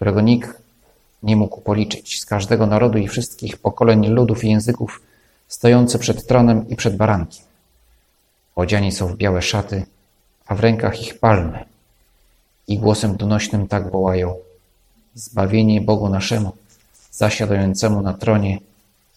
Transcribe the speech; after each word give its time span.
którego 0.00 0.20
nikt 0.20 0.62
nie 1.22 1.36
mógł 1.36 1.60
policzyć, 1.60 2.20
z 2.20 2.26
każdego 2.26 2.66
narodu 2.66 2.98
i 2.98 3.08
wszystkich 3.08 3.56
pokoleń 3.56 4.06
ludów 4.08 4.44
i 4.44 4.50
języków, 4.50 5.02
stojący 5.48 5.98
przed 5.98 6.26
tronem 6.26 6.68
i 6.68 6.76
przed 6.76 6.96
barankiem. 6.96 7.44
Odziani 8.56 8.92
są 8.92 9.06
w 9.08 9.16
białe 9.16 9.42
szaty, 9.42 9.86
a 10.46 10.54
w 10.54 10.60
rękach 10.60 11.02
ich 11.02 11.18
palmy. 11.18 11.64
I 12.68 12.78
głosem 12.78 13.16
donośnym 13.16 13.68
tak 13.68 13.90
wołają: 13.90 14.36
Zbawienie 15.14 15.80
Bogu 15.80 16.08
naszemu, 16.08 16.52
zasiadającemu 17.12 18.02
na 18.02 18.12
tronie 18.12 18.58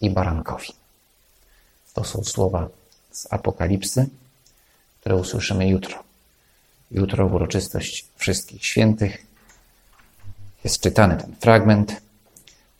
i 0.00 0.10
barankowi. 0.10 0.72
To 1.94 2.04
są 2.04 2.24
słowa 2.24 2.68
z 3.10 3.32
Apokalipsy, 3.32 4.08
które 5.00 5.16
usłyszymy 5.16 5.68
jutro. 5.68 6.02
Jutro 6.90 7.26
uroczystość 7.26 8.06
wszystkich 8.16 8.66
świętych 8.66 9.33
jest 10.64 10.80
czytany 10.80 11.16
ten 11.16 11.36
fragment. 11.40 12.00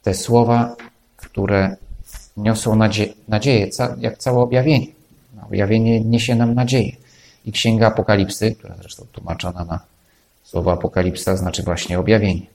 Te 0.03 0.15
słowa, 0.15 0.77
które 1.17 1.77
niosą 2.37 2.77
nadzie 2.77 3.15
nadzieję, 3.29 3.71
jak 3.99 4.19
całe 4.19 4.39
objawienie. 4.39 4.87
Objawienie 5.47 6.01
niesie 6.01 6.35
nam 6.35 6.55
nadzieję. 6.55 6.93
I 7.45 7.53
Księga 7.53 7.87
Apokalipsy, 7.87 8.55
która 8.59 8.77
zresztą 8.77 9.07
tłumaczona 9.13 9.65
na 9.65 9.81
słowo 10.45 10.73
Apokalipsa, 10.73 11.37
znaczy 11.37 11.63
właśnie 11.63 11.99
objawienie. 11.99 12.47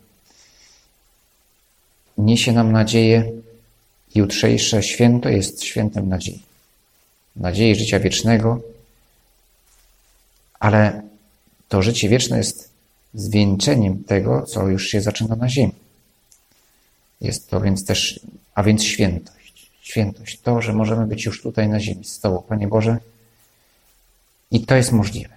Niesie 2.18 2.52
nam 2.52 2.72
nadzieję. 2.72 3.32
Jutrzejsze 4.16 4.84
święto 4.84 5.30
jest 5.30 5.64
świętem 5.64 6.10
nadziei. 6.10 6.44
Nadziei 7.36 7.76
życia 7.76 8.00
wiecznego, 8.00 8.62
ale 10.60 11.02
to 11.70 11.82
życie 11.82 12.10
wieczne 12.10 12.38
jest 12.38 12.69
zwieńczeniem 13.14 14.04
tego, 14.04 14.42
co 14.42 14.68
już 14.68 14.88
się 14.88 15.02
zaczyna 15.02 15.36
na 15.36 15.50
ziemi. 15.50 15.74
Jest 17.22 17.50
to 17.50 17.62
więc 17.62 17.86
też, 17.86 18.20
a 18.56 18.64
więc 18.64 18.84
świętość. 18.84 19.72
Świętość, 19.82 20.40
to, 20.40 20.62
że 20.62 20.74
możemy 20.74 21.08
być 21.08 21.26
już 21.26 21.42
tutaj 21.42 21.70
na 21.70 21.80
ziemi 21.80 22.06
z 22.06 22.20
Tobą, 22.20 22.42
Panie 22.42 22.68
Boże. 22.68 22.98
I 24.52 24.66
to 24.66 24.76
jest 24.76 24.92
możliwe. 24.92 25.34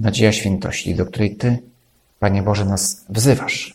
Nadzieja 0.00 0.32
świętości, 0.32 0.94
do 0.94 1.06
której 1.06 1.36
Ty, 1.36 1.58
Panie 2.18 2.42
Boże, 2.42 2.64
nas 2.64 3.04
wzywasz 3.08 3.74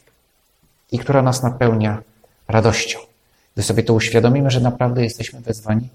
i 0.91 0.99
która 0.99 1.21
nas 1.21 1.43
napełnia 1.43 2.03
radością. 2.47 2.99
Gdy 3.53 3.63
sobie 3.63 3.83
to 3.83 3.93
uświadomimy, 3.93 4.51
że 4.51 4.59
naprawdę 4.59 5.03
jesteśmy 5.03 5.41
wezwani 5.41 5.89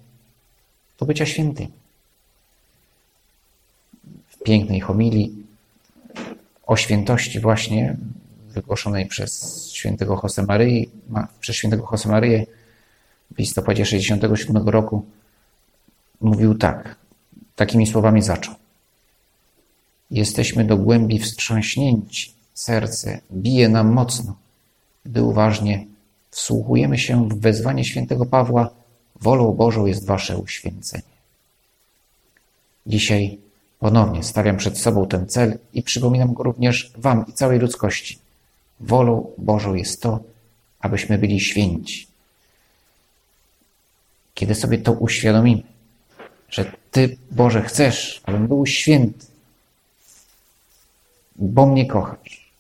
do 0.99 1.07
bycia 1.07 1.27
świętymi. 1.27 1.73
W 4.29 4.43
pięknej 4.43 4.81
homilii 4.81 5.48
o 6.69 6.77
świętości 6.77 7.41
właśnie 7.41 7.97
wygłoszonej 8.49 9.07
przez 9.07 9.65
świętego 9.73 10.21
Josemaryi, 10.23 10.91
przez 11.41 11.57
świętego 11.57 11.89
Josemaryję 11.93 12.47
w 13.35 13.39
listopadzie 13.39 13.87
67 13.87 14.69
roku 14.69 15.07
mówił 16.21 16.55
tak, 16.55 16.97
takimi 17.57 17.87
słowami 17.87 18.23
zaczął. 18.23 18.55
Jesteśmy 20.11 20.65
do 20.65 20.77
głębi 20.77 21.19
wstrząśnięci, 21.19 22.33
serce 22.55 23.21
bije 23.33 23.69
nam 23.69 23.93
mocno, 23.93 24.37
gdy 25.05 25.23
uważnie 25.23 25.87
wsłuchujemy 26.31 26.99
się 26.99 27.29
w 27.29 27.41
wezwanie 27.41 27.85
świętego 27.85 28.27
Pawła, 28.27 28.71
wolą 29.21 29.53
Bożą 29.53 29.87
jest 29.87 30.07
wasze 30.07 30.39
uświęcenie. 30.39 31.19
Dzisiaj 32.87 33.39
Ponownie 33.79 34.23
stawiam 34.23 34.57
przed 34.57 34.79
sobą 34.79 35.07
ten 35.07 35.27
cel 35.27 35.59
i 35.73 35.83
przypominam 35.83 36.35
go 36.35 36.43
również 36.43 36.93
Wam 36.97 37.27
i 37.27 37.33
całej 37.33 37.59
ludzkości. 37.59 38.19
Wolą 38.81 39.31
Bożą 39.39 39.75
jest 39.75 40.03
to, 40.03 40.21
abyśmy 40.81 41.19
byli 41.19 41.41
święci. 41.41 42.07
Kiedy 44.35 44.55
sobie 44.55 44.79
to 44.79 44.93
uświadomimy, 44.93 45.63
że 46.49 46.73
Ty, 46.91 47.17
Boże, 47.31 47.63
chcesz, 47.63 48.21
abym 48.25 48.49
był 48.49 48.67
święty, 48.67 49.27
bo 51.37 51.67
mnie 51.67 51.87
kochasz, 51.87 52.51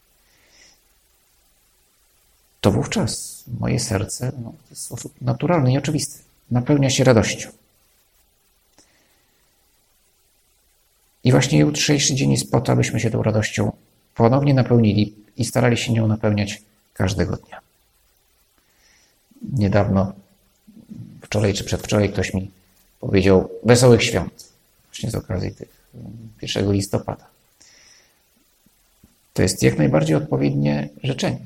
to 2.60 2.72
wówczas 2.72 3.44
moje 3.60 3.80
serce 3.80 4.32
no, 4.42 4.52
w 4.70 4.78
sposób 4.78 5.20
naturalny 5.20 5.72
i 5.72 5.78
oczywisty 5.78 6.22
napełnia 6.50 6.90
się 6.90 7.04
radością. 7.04 7.48
I 11.28 11.30
właśnie 11.30 11.58
jutrzejszy 11.58 12.14
dzień 12.14 12.30
jest 12.30 12.50
po 12.50 12.60
to, 12.60 12.72
abyśmy 12.72 13.00
się 13.00 13.10
tą 13.10 13.22
radością 13.22 13.72
ponownie 14.14 14.54
napełnili 14.54 15.14
i 15.36 15.44
starali 15.44 15.76
się 15.76 15.92
nią 15.92 16.06
napełniać 16.06 16.62
każdego 16.94 17.36
dnia. 17.36 17.60
Niedawno, 19.52 20.12
wczoraj 21.22 21.54
czy 21.54 21.64
przedwczoraj, 21.64 22.12
ktoś 22.12 22.34
mi 22.34 22.50
powiedział 23.00 23.48
wesołych 23.64 24.02
świąt, 24.02 24.48
właśnie 24.86 25.10
z 25.10 25.14
okazji 25.14 25.54
tych 25.54 25.68
1 26.42 26.72
listopada. 26.72 27.26
To 29.34 29.42
jest 29.42 29.62
jak 29.62 29.78
najbardziej 29.78 30.16
odpowiednie 30.16 30.88
życzenie. 31.02 31.40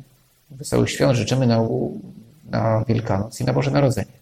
Wesołych 0.50 0.91
świąt 0.91 1.16
życzymy 1.16 1.47
na, 1.47 1.69
na 2.50 2.84
Wielkanoc 2.88 3.41
i 3.41 3.44
na 3.44 3.53
Boże 3.53 3.70
Narodzenie. 3.70 4.12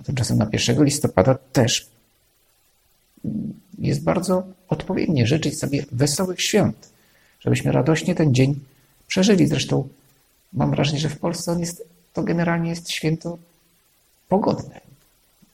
A 0.00 0.02
tymczasem 0.02 0.38
na 0.38 0.48
1 0.52 0.84
listopada 0.84 1.34
też 1.52 1.90
jest 3.78 4.02
bardzo 4.02 4.42
odpowiednie 4.68 5.26
życzyć 5.26 5.58
sobie 5.58 5.84
wesołych 5.92 6.42
świąt, 6.42 6.90
żebyśmy 7.40 7.72
radośnie 7.72 8.14
ten 8.14 8.34
dzień 8.34 8.60
przeżyli. 9.06 9.46
Zresztą 9.46 9.88
mam 10.52 10.70
wrażenie, 10.70 10.98
że 10.98 11.08
w 11.08 11.18
Polsce 11.18 11.52
on 11.52 11.60
jest, 11.60 11.84
to 12.12 12.22
generalnie 12.22 12.70
jest 12.70 12.90
święto 12.90 13.38
pogodne. 14.28 14.80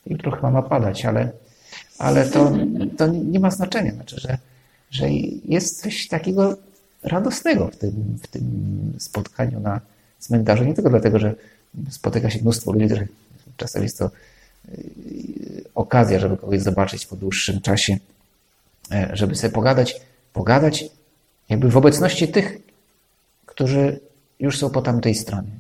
Jutro 0.07 0.31
chyba 0.31 0.51
ma 0.51 0.63
padać, 0.63 1.05
ale, 1.05 1.31
ale 1.99 2.27
to, 2.27 2.53
to 2.97 3.07
nie 3.07 3.41
ma 3.41 3.51
znaczenia. 3.51 3.93
Znaczy, 3.93 4.21
że, 4.21 4.39
że 4.91 5.11
jest 5.45 5.83
coś 5.83 6.09
takiego 6.09 6.57
radosnego 7.03 7.69
w 7.69 7.77
tym, 7.77 8.19
w 8.23 8.27
tym 8.27 8.45
spotkaniu 8.99 9.61
na 9.61 9.81
cmentarzu. 10.19 10.65
Nie 10.65 10.75
tylko 10.75 10.91
dlatego, 10.91 11.19
że 11.19 11.35
spotyka 11.91 12.31
się 12.31 12.41
mnóstwo 12.41 12.73
ludzi, 12.73 12.89
że 12.89 13.07
czasem 13.57 13.83
jest 13.83 13.99
to 13.99 14.11
okazja, 15.75 16.19
żeby 16.19 16.37
kogoś 16.37 16.61
zobaczyć 16.61 17.07
po 17.07 17.17
dłuższym 17.17 17.61
czasie, 17.61 17.99
E, 18.93 19.11
żeby 19.13 19.35
sobie 19.35 19.53
pogadać, 19.53 20.01
pogadać 20.33 20.85
jakby 21.49 21.71
w 21.71 21.77
obecności 21.77 22.29
tych, 22.29 22.59
którzy 23.47 24.01
już 24.41 24.59
są 24.59 24.71
po 24.71 24.83
tamtej 24.83 25.15
stronie. 25.15 25.51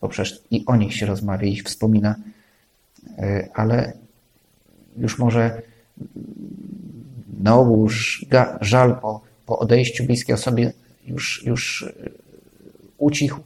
Bo 0.00 0.08
przecież 0.08 0.42
i 0.50 0.64
o 0.66 0.76
nich 0.76 0.96
się 0.96 1.06
rozmawia, 1.06 1.48
ich 1.48 1.62
wspomina, 1.62 2.14
e, 3.18 3.48
ale 3.54 3.92
już 4.96 5.18
może 5.18 5.62
na 7.40 7.54
ogół 7.54 7.88
żal 8.60 9.00
po, 9.00 9.20
po 9.46 9.58
odejściu 9.58 10.04
bliskiej 10.04 10.34
osoby 10.34 10.72
już, 11.06 11.42
już 11.46 11.82
e, 11.82 12.10
ucichł, 12.98 13.40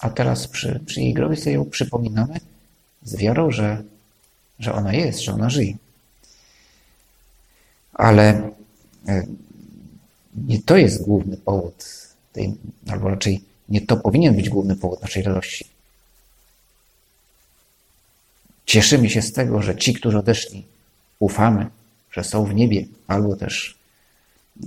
a 0.00 0.10
teraz 0.10 0.48
przy, 0.48 0.80
przy 0.86 1.00
jej 1.00 1.14
grobie 1.14 1.36
sobie 1.36 1.52
ją 1.52 1.64
przypominamy 1.64 2.40
z 3.02 3.16
wiarą, 3.16 3.50
że, 3.50 3.82
że 4.58 4.74
ona 4.74 4.92
jest, 4.92 5.20
że 5.20 5.32
ona 5.32 5.50
żyje 5.50 5.76
ale 7.96 8.50
e, 9.08 9.26
nie 10.36 10.62
to 10.62 10.76
jest 10.76 11.04
główny 11.04 11.36
powód 11.36 11.84
tej, 12.32 12.54
albo 12.88 13.08
raczej 13.08 13.40
nie 13.68 13.80
to 13.80 13.96
powinien 13.96 14.36
być 14.36 14.48
główny 14.48 14.76
powód 14.76 15.02
naszej 15.02 15.22
radości. 15.22 15.66
Cieszymy 18.66 19.10
się 19.10 19.22
z 19.22 19.32
tego, 19.32 19.62
że 19.62 19.76
ci, 19.76 19.94
którzy 19.94 20.18
odeszli, 20.18 20.64
ufamy, 21.18 21.66
że 22.10 22.24
są 22.24 22.44
w 22.44 22.54
niebie, 22.54 22.84
albo 23.06 23.36
też 23.36 23.78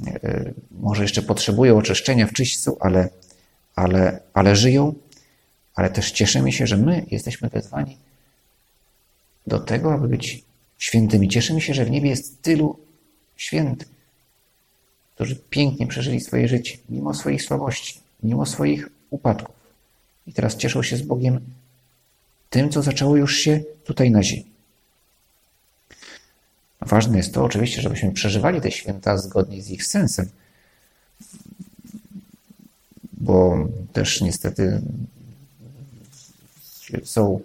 e, 0.07 0.51
może 0.71 1.01
jeszcze 1.01 1.21
potrzebują 1.21 1.77
oczyszczenia 1.77 2.27
w 2.27 2.33
czyśćcu, 2.33 2.77
ale, 2.79 3.09
ale, 3.75 4.19
ale 4.33 4.55
żyją, 4.55 4.93
ale 5.75 5.89
też 5.89 6.11
cieszymy 6.11 6.51
się, 6.51 6.67
że 6.67 6.77
my 6.77 7.05
jesteśmy 7.11 7.49
wezwani 7.49 7.97
do 9.47 9.59
tego, 9.59 9.93
aby 9.93 10.07
być 10.07 10.43
świętymi. 10.77 11.29
Cieszymy 11.29 11.61
się, 11.61 11.73
że 11.73 11.85
w 11.85 11.91
niebie 11.91 12.09
jest 12.09 12.41
tylu 12.41 12.79
świętych, 13.37 13.87
którzy 15.15 15.35
pięknie 15.35 15.87
przeżyli 15.87 16.21
swoje 16.21 16.47
życie, 16.47 16.77
mimo 16.89 17.13
swoich 17.13 17.43
słabości, 17.43 17.99
mimo 18.23 18.45
swoich 18.45 18.89
upadków. 19.09 19.55
I 20.27 20.33
teraz 20.33 20.55
cieszą 20.55 20.83
się 20.83 20.97
z 20.97 21.01
Bogiem 21.01 21.39
tym, 22.49 22.69
co 22.69 22.81
zaczęło 22.81 23.15
już 23.15 23.35
się 23.35 23.63
tutaj 23.83 24.11
na 24.11 24.23
ziemi. 24.23 24.45
Ważne 26.81 27.17
jest 27.17 27.33
to 27.33 27.43
oczywiście, 27.43 27.81
żebyśmy 27.81 28.11
przeżywali 28.11 28.61
te 28.61 28.71
święta 28.71 29.17
zgodnie 29.17 29.61
z 29.61 29.69
ich 29.69 29.85
sensem, 29.85 30.29
bo 33.13 33.67
też 33.93 34.21
niestety 34.21 34.81
są 37.03 37.39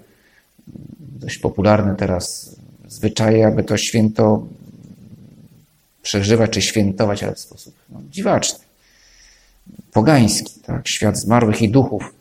dość 0.99 1.38
popularne 1.38 1.96
teraz 1.96 2.56
zwyczaje, 2.88 3.46
aby 3.46 3.64
to 3.64 3.76
święto 3.76 4.46
przeżywać 6.02 6.50
czy 6.50 6.62
świętować, 6.62 7.22
ale 7.22 7.34
w 7.34 7.38
sposób 7.38 7.75
no, 7.88 8.00
dziwaczny, 8.11 8.58
pogański, 9.93 10.61
tak? 10.61 10.88
świat 10.88 11.19
zmarłych 11.19 11.62
i 11.62 11.69
duchów, 11.69 12.14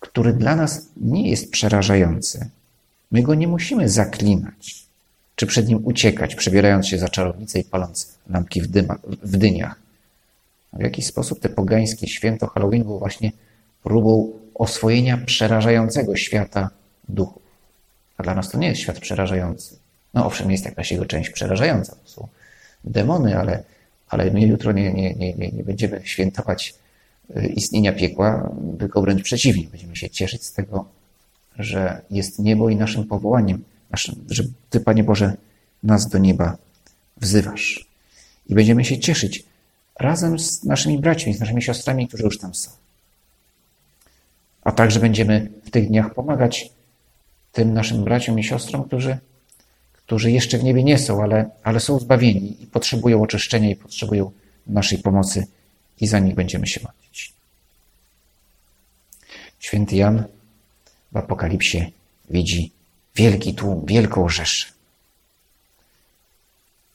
który 0.00 0.32
dla 0.32 0.56
nas 0.56 0.86
nie 0.96 1.30
jest 1.30 1.50
przerażający. 1.50 2.50
My 3.10 3.22
go 3.22 3.34
nie 3.34 3.48
musimy 3.48 3.88
zaklinać, 3.88 4.84
czy 5.36 5.46
przed 5.46 5.68
nim 5.68 5.80
uciekać, 5.84 6.34
przebierając 6.34 6.86
się 6.86 6.98
za 6.98 7.08
czarownicę 7.08 7.60
i 7.60 7.64
paląc 7.64 8.14
lampki 8.30 8.62
w, 8.62 8.66
dyma, 8.66 8.98
w 9.22 9.36
dyniach. 9.36 9.76
W 10.72 10.82
jakiś 10.82 11.06
sposób 11.06 11.40
te 11.40 11.48
pogańskie 11.48 12.08
święto 12.08 12.46
Halloween 12.46 12.82
było 12.82 12.98
właśnie 12.98 13.32
próbą 13.82 14.32
oswojenia 14.54 15.16
przerażającego 15.16 16.16
świata 16.16 16.70
duchów. 17.08 17.42
A 18.18 18.22
dla 18.22 18.34
nas 18.34 18.50
to 18.50 18.58
nie 18.58 18.68
jest 18.68 18.80
świat 18.80 19.00
przerażający. 19.00 19.76
No 20.14 20.26
owszem, 20.26 20.50
jest 20.50 20.64
jakaś 20.64 20.92
jego 20.92 21.06
część 21.06 21.30
przerażająca, 21.30 21.96
to 21.96 22.10
są 22.10 22.28
demony, 22.84 23.38
ale, 23.38 23.62
ale 24.08 24.30
my 24.30 24.40
jutro 24.40 24.72
nie, 24.72 24.92
nie, 24.92 25.14
nie, 25.14 25.34
nie 25.34 25.64
będziemy 25.64 26.00
świętować 26.04 26.74
y, 27.36 27.46
istnienia 27.46 27.92
piekła, 27.92 28.50
tylko 28.78 29.02
wręcz 29.02 29.22
przeciwnie. 29.22 29.66
Będziemy 29.70 29.96
się 29.96 30.10
cieszyć 30.10 30.44
z 30.44 30.52
tego, 30.52 30.84
że 31.58 32.02
jest 32.10 32.38
niebo 32.38 32.70
i 32.70 32.76
naszym 32.76 33.04
powołaniem, 33.04 33.64
naszym, 33.90 34.24
że 34.30 34.42
Ty, 34.70 34.80
Panie 34.80 35.04
Boże, 35.04 35.36
nas 35.82 36.08
do 36.08 36.18
nieba 36.18 36.56
wzywasz. 37.16 37.88
I 38.48 38.54
będziemy 38.54 38.84
się 38.84 38.98
cieszyć 38.98 39.44
razem 40.00 40.38
z 40.38 40.64
naszymi 40.64 40.98
braćmi, 40.98 41.34
z 41.34 41.40
naszymi 41.40 41.62
siostrami, 41.62 42.08
którzy 42.08 42.24
już 42.24 42.38
tam 42.38 42.54
są. 42.54 42.70
A 44.64 44.72
także 44.72 45.00
będziemy 45.00 45.50
w 45.64 45.70
tych 45.70 45.88
dniach 45.88 46.14
pomagać 46.14 46.70
tym 47.54 47.74
naszym 47.74 48.04
braciom 48.04 48.38
i 48.38 48.44
siostrom, 48.44 48.84
którzy, 48.84 49.18
którzy 49.92 50.30
jeszcze 50.30 50.58
w 50.58 50.64
niebie 50.64 50.84
nie 50.84 50.98
są, 50.98 51.22
ale, 51.22 51.50
ale 51.62 51.80
są 51.80 51.98
zbawieni 51.98 52.62
i 52.62 52.66
potrzebują 52.66 53.22
oczyszczenia 53.22 53.70
i 53.70 53.76
potrzebują 53.76 54.32
naszej 54.66 54.98
pomocy 54.98 55.46
i 56.00 56.06
za 56.06 56.18
nich 56.18 56.34
będziemy 56.34 56.66
się 56.66 56.80
modlić. 56.84 57.32
Święty 59.58 59.96
Jan 59.96 60.24
w 61.12 61.16
Apokalipsie 61.16 61.92
widzi 62.30 62.72
wielki 63.14 63.54
tłum, 63.54 63.86
wielką 63.86 64.28
rzeszę. 64.28 64.66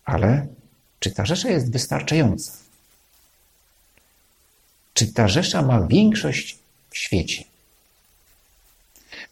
Ale 0.05 0.47
czy 0.99 1.11
ta 1.11 1.25
rzesza 1.25 1.49
jest 1.49 1.71
wystarczająca? 1.71 2.51
Czy 4.93 5.13
ta 5.13 5.27
rzesza 5.27 5.61
ma 5.61 5.87
większość 5.87 6.57
w 6.89 6.97
świecie? 6.97 7.43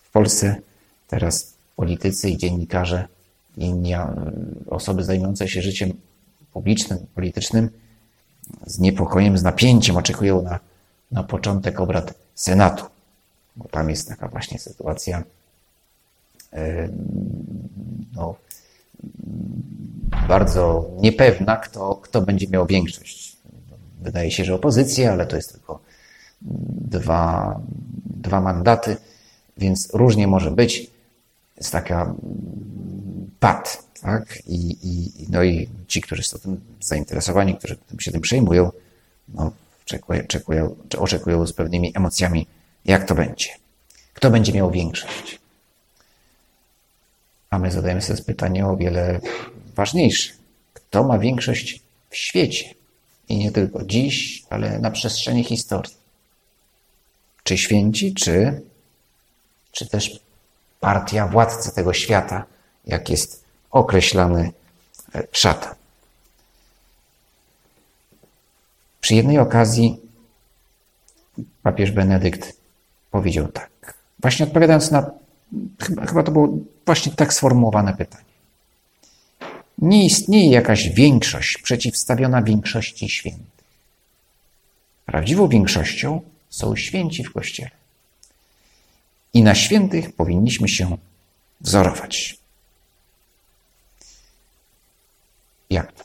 W 0.04 0.12
Polsce 0.12 0.62
teraz 1.08 1.54
politycy 1.76 2.30
i 2.30 2.38
dziennikarze, 2.38 3.08
i 3.58 3.74
osoby 4.70 5.04
zajmujące 5.04 5.48
się 5.48 5.62
życiem 5.62 5.94
publicznym, 6.54 7.00
politycznym 7.16 7.70
z 8.66 8.80
niepokojem, 8.80 9.38
z 9.38 9.44
napięciem 9.44 9.98
oczekują 9.98 10.42
na, 10.42 10.60
na 11.12 11.24
początek 11.24 11.80
obrad 11.80 12.14
Senatu, 12.36 12.86
bo 13.56 13.66
tam 13.66 13.90
jest 13.90 14.10
taka 14.10 14.28
właśnie 14.28 14.60
sytuacja 14.60 15.24
no, 18.16 18.36
bardzo 20.28 20.90
niepewna, 21.00 21.58
kto, 21.58 21.96
kto 21.96 22.22
będzie 22.22 22.48
miał 22.48 22.66
większość. 22.66 23.38
Wydaje 24.02 24.32
się, 24.32 24.46
że 24.46 24.56
opozycja, 24.56 25.12
ale 25.12 25.26
to 25.26 25.36
jest 25.36 25.52
tylko 25.52 25.80
dwa, 26.42 27.60
dwa 28.06 28.42
mandaty, 28.42 28.98
więc 29.58 29.90
różnie 29.94 30.28
może 30.28 30.52
być. 30.52 30.92
Jest 31.58 31.72
taka 31.72 32.16
pad, 33.40 33.84
tak? 34.02 34.40
I, 34.48 34.78
i, 34.84 35.12
no 35.30 35.44
i 35.44 35.70
ci, 35.88 36.02
którzy 36.02 36.24
są 36.24 36.40
tym 36.40 36.62
zainteresowani, 36.80 37.56
którzy 37.56 37.78
się 38.00 38.12
tym 38.12 38.22
przejmują, 38.22 38.72
no, 39.28 39.52
oczekują, 39.86 40.24
oczekują, 40.24 40.76
oczekują 40.98 41.48
z 41.48 41.54
pewnymi 41.54 41.92
emocjami, 41.96 42.48
jak 42.86 43.08
to 43.08 43.16
będzie. 43.16 43.50
Kto 44.14 44.32
będzie 44.32 44.54
miał 44.54 44.72
większość? 44.72 45.40
A 47.50 47.60
my 47.60 47.72
zadajemy 47.72 48.02
sobie 48.02 48.24
pytanie 48.24 48.68
o 48.68 48.78
wiele 48.78 49.20
ważniejsze. 49.76 50.34
Kto 50.74 51.04
ma 51.04 51.20
większość 51.20 51.82
w 52.10 52.16
świecie? 52.16 52.74
I 53.30 53.38
nie 53.38 53.52
tylko 53.52 53.86
dziś, 53.86 54.44
ale 54.50 54.80
na 54.80 54.92
przestrzeni 54.92 55.44
historii. 55.44 55.94
Czy 57.44 57.58
święci, 57.58 58.14
czy, 58.14 58.62
czy 59.72 59.88
też 59.88 60.20
partia 60.80 61.28
władcy 61.28 61.76
tego 61.76 61.94
świata, 61.94 62.46
jak 62.86 63.10
jest 63.10 63.44
określany 63.72 64.52
e, 65.16 65.24
szatan. 65.32 65.76
Przy 69.02 69.16
jednej 69.16 69.40
okazji 69.40 70.02
papież 71.64 71.92
Benedykt 71.92 72.58
powiedział 73.12 73.48
tak, 73.48 73.94
właśnie 74.20 74.46
odpowiadając 74.46 74.92
na, 74.92 75.12
chyba, 75.82 76.06
chyba 76.06 76.24
to 76.24 76.32
było 76.32 76.50
właśnie 76.86 77.12
tak 77.12 77.34
sformułowane 77.34 77.94
pytanie. 77.94 78.24
Nie 79.78 80.06
istnieje 80.06 80.52
jakaś 80.52 80.90
większość 80.90 81.58
przeciwstawiona 81.58 82.42
większości 82.42 83.10
świętych. 83.10 83.58
Prawdziwą 85.06 85.48
większością 85.48 86.22
są 86.50 86.76
święci 86.76 87.24
w 87.24 87.34
Kościele. 87.34 87.77
I 89.34 89.44
na 89.44 89.56
świętych 89.56 90.16
powinniśmy 90.16 90.70
się 90.70 90.98
wzorować. 91.62 92.40
Jak 95.70 95.92
to? 95.92 96.04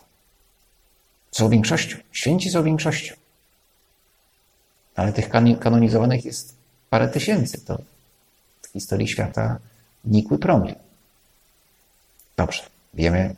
Są 1.30 1.48
większością. 1.48 1.96
Święci 2.12 2.50
są 2.50 2.62
większością. 2.62 3.14
Ale 4.94 5.12
tych 5.12 5.28
kanonizowanych 5.60 6.24
jest 6.24 6.56
parę 6.90 7.08
tysięcy. 7.08 7.64
To 7.64 7.78
w 8.62 8.68
historii 8.68 9.08
świata 9.08 9.58
nikły 10.04 10.38
promil. 10.38 10.74
Dobrze, 12.36 12.62
wiemy 12.94 13.34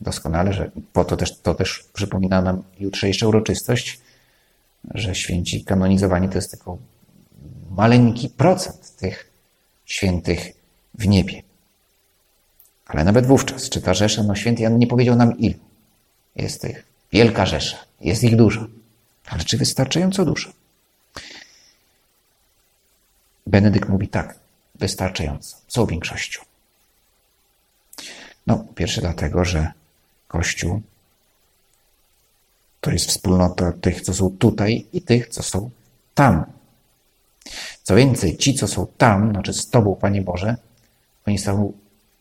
doskonale, 0.00 0.52
że 0.52 0.70
po 0.92 1.04
to 1.04 1.16
też, 1.16 1.38
to 1.38 1.54
też 1.54 1.84
przypomina 1.92 2.42
nam 2.42 2.62
jutrzejsza 2.80 3.26
uroczystość, 3.26 4.00
że 4.94 5.14
święci 5.14 5.64
kanonizowani 5.64 6.28
to 6.28 6.34
jest 6.34 6.50
tylko 6.50 6.78
maleńki 7.70 8.28
procent 8.28 8.96
tych 8.96 9.27
świętych 9.88 10.52
w 10.94 11.08
niebie. 11.08 11.42
Ale 12.86 13.04
nawet 13.04 13.26
wówczas, 13.26 13.68
czy 13.68 13.82
ta 13.82 13.94
rzesza, 13.94 14.22
no 14.22 14.34
święty 14.34 14.62
Jan 14.62 14.78
nie 14.78 14.86
powiedział 14.86 15.16
nam 15.16 15.38
ilu. 15.38 15.58
Jest 16.36 16.64
ich 16.64 16.84
wielka 17.12 17.46
rzesza, 17.46 17.76
jest 18.00 18.24
ich 18.24 18.36
dużo. 18.36 18.66
Ale 19.26 19.44
czy 19.44 19.56
wystarczająco 19.56 20.24
dużo? 20.24 20.50
Benedykt 23.46 23.88
mówi 23.88 24.08
tak, 24.08 24.38
wystarczająco, 24.74 25.56
są 25.68 25.86
większością. 25.86 26.42
No, 28.46 28.64
pierwsze 28.74 29.00
dlatego, 29.00 29.44
że 29.44 29.72
Kościół 30.28 30.82
to 32.80 32.90
jest 32.90 33.08
wspólnota 33.08 33.72
tych, 33.72 34.00
co 34.00 34.14
są 34.14 34.36
tutaj 34.38 34.86
i 34.92 35.02
tych, 35.02 35.28
co 35.28 35.42
są 35.42 35.70
tam. 36.14 36.44
Co 37.88 37.94
więcej, 37.94 38.36
ci, 38.36 38.54
co 38.54 38.68
są 38.68 38.86
tam, 38.98 39.30
znaczy 39.32 39.52
z 39.52 39.70
Tobą, 39.70 39.96
Panie 39.96 40.22
Boże, 40.22 40.56
oni 41.26 41.38
są 41.38 41.72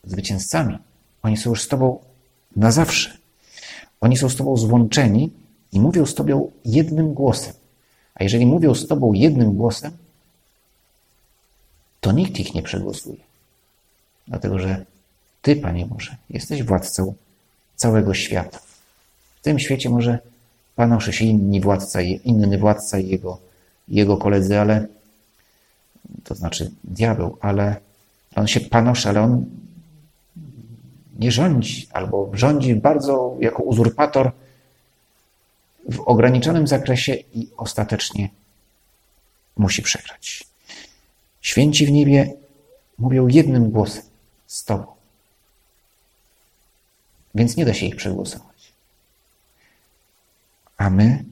zwycięzcami. 0.04 0.78
Oni 1.24 1.38
są 1.38 1.50
już 1.50 1.62
z 1.62 1.68
Tobą 1.68 2.00
na 2.56 2.72
zawsze. 2.72 3.18
Oni 4.02 4.18
są 4.18 4.30
z 4.30 4.36
Tobą 4.36 4.58
złączeni 4.58 5.32
i 5.72 5.80
mówią 5.80 6.06
z 6.06 6.16
Tobą 6.16 6.52
jednym 6.66 7.14
głosem. 7.14 7.54
A 8.16 8.24
jeżeli 8.24 8.46
mówią 8.46 8.76
z 8.76 8.88
Tobą 8.88 9.14
jednym 9.14 9.54
głosem, 9.54 9.92
to 12.02 12.12
nikt 12.12 12.40
ich 12.40 12.54
nie 12.54 12.64
przegłosuje. 12.64 13.24
Dlatego, 14.28 14.60
że 14.60 14.86
Ty, 15.42 15.56
Panie 15.56 15.86
Boże, 15.86 16.16
jesteś 16.30 16.64
władcą 16.64 17.14
całego 17.76 18.14
świata. 18.14 18.60
W 19.40 19.42
tym 19.42 19.60
świecie 19.60 19.90
może 19.90 20.20
panoszy 20.76 21.14
się 21.14 21.26
inni 21.26 21.62
władca, 21.62 22.02
inny 22.02 22.58
władca 22.58 23.00
i 23.00 23.08
jego, 23.08 23.38
jego 23.88 24.18
koledzy, 24.18 24.60
ale 24.60 24.97
to 26.24 26.36
znaczy 26.36 26.72
diabeł, 26.84 27.38
ale 27.42 27.76
on 28.36 28.48
się 28.48 28.60
panoszy, 28.60 29.10
ale 29.10 29.22
on 29.22 29.46
nie 31.20 31.32
rządzi, 31.32 31.88
albo 31.94 32.30
rządzi 32.34 32.76
bardzo 32.76 33.36
jako 33.40 33.64
uzurpator 33.64 34.32
w 35.92 36.00
ograniczonym 36.00 36.68
zakresie 36.68 37.16
i 37.34 37.50
ostatecznie 37.58 38.30
musi 39.58 39.82
przegrać. 39.82 40.44
Święci 41.42 41.86
w 41.86 41.92
niebie 41.92 42.34
mówią 42.98 43.28
jednym 43.28 43.72
głosem 43.72 44.04
z 44.48 44.64
Tobą. 44.64 44.86
Więc 47.36 47.58
nie 47.58 47.66
da 47.66 47.74
się 47.74 47.86
ich 47.86 47.96
przegłosować. 47.96 48.74
A 50.78 50.90
my, 50.90 51.26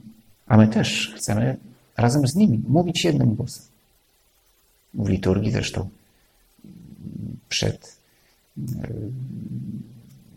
a 0.46 0.56
my 0.56 0.68
też 0.68 1.14
chcemy 1.16 1.56
razem 1.96 2.26
z 2.26 2.34
nimi 2.34 2.62
mówić 2.68 3.04
jednym 3.04 3.34
głosem. 3.34 3.75
W 4.94 5.08
liturgii 5.08 5.52
zresztą 5.52 5.88
przed, 7.48 7.96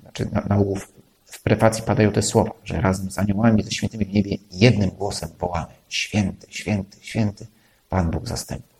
znaczy 0.02 0.30
na, 0.32 0.42
na 0.42 0.58
ogół 0.58 0.76
w, 0.76 0.92
w 1.26 1.42
prefacji 1.42 1.84
padają 1.84 2.12
te 2.12 2.22
słowa, 2.22 2.52
że 2.64 2.82
razem 2.82 3.12
z 3.12 3.20
aniołami, 3.20 3.64
ze 3.64 3.72
świętymi 3.72 4.06
w 4.06 4.14
niebie 4.14 4.38
jednym 4.52 4.90
głosem 4.90 5.30
wołamy 5.40 5.74
święty, 5.90 6.48
święty, 6.50 6.98
święty 7.02 7.48
Pan 7.90 8.12
Bóg 8.12 8.28
zastępów. 8.28 8.80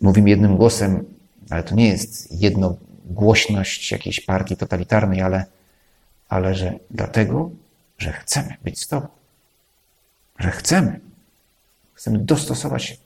Mówimy 0.00 0.30
jednym 0.30 0.56
głosem, 0.56 1.04
ale 1.50 1.62
to 1.62 1.74
nie 1.74 1.88
jest 1.88 2.40
jednogłośność 2.40 3.92
jakiejś 3.92 4.20
partii 4.20 4.56
totalitarnej, 4.56 5.22
ale, 5.22 5.44
ale 6.28 6.54
że 6.54 6.78
dlatego, 6.90 7.50
że 7.98 8.12
chcemy 8.12 8.56
być 8.64 8.80
z 8.80 8.88
Tobą. 8.88 9.08
Że 10.38 10.50
chcemy. 10.50 11.00
Chcemy 12.00 12.18
dostosować 12.18 12.98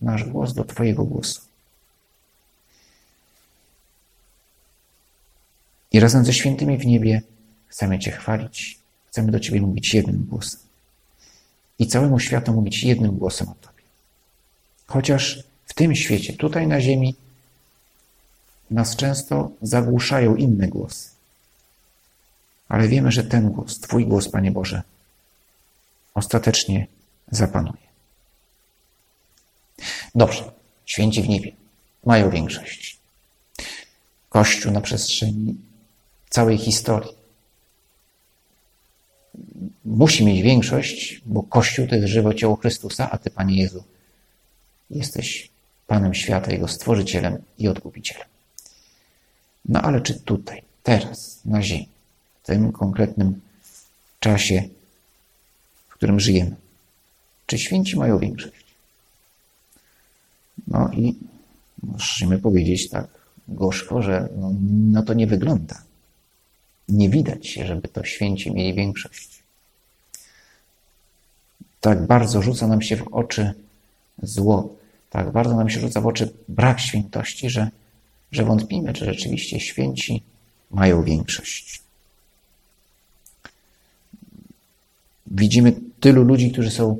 nasz 0.00 0.24
głos 0.24 0.54
do 0.54 0.64
Twojego 0.64 1.04
głosu. 1.04 1.40
I 5.92 6.00
razem 6.00 6.24
ze 6.24 6.32
świętymi 6.32 6.78
w 6.78 6.86
niebie 6.86 7.22
chcemy 7.68 7.98
Cię 7.98 8.10
chwalić, 8.10 8.78
chcemy 9.08 9.32
do 9.32 9.40
Ciebie 9.40 9.60
mówić 9.60 9.94
jednym 9.94 10.24
głosem. 10.24 10.60
I 11.78 11.86
całemu 11.86 12.20
światu 12.20 12.52
mówić 12.52 12.84
jednym 12.84 13.18
głosem 13.18 13.48
o 13.48 13.54
Tobie. 13.54 13.82
Chociaż 14.86 15.42
w 15.66 15.74
tym 15.74 15.94
świecie, 15.94 16.32
tutaj 16.32 16.66
na 16.66 16.80
Ziemi, 16.80 17.14
nas 18.70 18.96
często 18.96 19.50
zagłuszają 19.62 20.36
inne 20.36 20.68
głosy. 20.68 21.08
Ale 22.68 22.88
wiemy, 22.88 23.12
że 23.12 23.24
ten 23.24 23.50
głos, 23.50 23.80
Twój 23.80 24.06
głos, 24.06 24.28
Panie 24.28 24.50
Boże, 24.50 24.82
ostatecznie 26.14 26.86
zapanuje. 27.30 27.81
Dobrze, 30.14 30.52
święci 30.86 31.22
w 31.22 31.28
niebie 31.28 31.52
mają 32.04 32.30
większość. 32.30 32.98
Kościół 34.28 34.72
na 34.72 34.80
przestrzeni 34.80 35.56
całej 36.30 36.58
historii 36.58 37.22
musi 39.84 40.24
mieć 40.24 40.42
większość, 40.42 41.20
bo 41.26 41.42
Kościół 41.42 41.86
to 41.86 41.94
jest 41.94 42.08
żywe 42.08 42.34
ciało 42.34 42.56
Chrystusa, 42.56 43.10
a 43.10 43.18
Ty, 43.18 43.30
Panie 43.30 43.62
Jezu, 43.62 43.84
jesteś 44.90 45.50
Panem 45.86 46.14
świata, 46.14 46.52
Jego 46.52 46.68
Stworzycielem 46.68 47.42
i 47.58 47.68
Odkupicielem. 47.68 48.28
No 49.64 49.82
ale 49.82 50.00
czy 50.00 50.20
tutaj, 50.20 50.62
teraz, 50.82 51.40
na 51.44 51.62
ziemi, 51.62 51.88
w 52.42 52.46
tym 52.46 52.72
konkretnym 52.72 53.40
czasie, 54.20 54.68
w 55.88 55.94
którym 55.94 56.20
żyjemy, 56.20 56.56
czy 57.46 57.58
święci 57.58 57.96
mają 57.96 58.18
większość? 58.18 58.61
No 60.72 60.90
i 60.92 61.14
musimy 61.82 62.38
powiedzieć 62.38 62.88
tak 62.88 63.06
gorzko, 63.48 64.02
że 64.02 64.28
no, 64.36 64.52
no 64.92 65.02
to 65.02 65.14
nie 65.14 65.26
wygląda. 65.26 65.82
Nie 66.88 67.08
widać 67.08 67.48
żeby 67.48 67.88
to 67.88 68.04
święci 68.04 68.52
mieli 68.52 68.74
większość. 68.74 69.42
Tak 71.80 72.06
bardzo 72.06 72.42
rzuca 72.42 72.66
nam 72.66 72.82
się 72.82 72.96
w 72.96 73.08
oczy 73.14 73.54
zło, 74.22 74.76
tak 75.10 75.32
bardzo 75.32 75.56
nam 75.56 75.70
się 75.70 75.80
rzuca 75.80 76.00
w 76.00 76.06
oczy 76.06 76.32
brak 76.48 76.80
świętości, 76.80 77.50
że, 77.50 77.70
że 78.32 78.44
wątpimy, 78.44 78.92
czy 78.92 79.04
rzeczywiście 79.04 79.60
święci 79.60 80.22
mają 80.70 81.02
większość. 81.02 81.82
Widzimy 85.26 85.72
tylu 86.00 86.22
ludzi, 86.24 86.52
którzy 86.52 86.70
są 86.70 86.96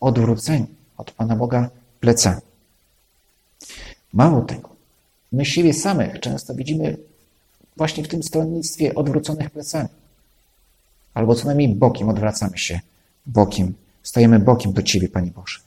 odwróceni 0.00 0.66
od 0.96 1.10
Pana 1.10 1.36
Boga 1.36 1.70
plecami. 2.00 2.40
Mało 4.14 4.42
tego, 4.42 4.68
my 5.32 5.44
siebie 5.44 5.74
samych 5.74 6.20
często 6.20 6.54
widzimy 6.54 6.96
właśnie 7.76 8.04
w 8.04 8.08
tym 8.08 8.22
stronnictwie 8.22 8.94
odwróconych 8.94 9.50
plecami. 9.50 9.88
Albo 11.14 11.34
co 11.34 11.46
najmniej 11.46 11.68
bokiem 11.68 12.08
odwracamy 12.08 12.58
się, 12.58 12.80
bokiem, 13.26 13.74
stajemy 14.02 14.38
bokiem 14.38 14.72
do 14.72 14.82
Ciebie, 14.82 15.08
Panie 15.08 15.30
Boże. 15.30 15.58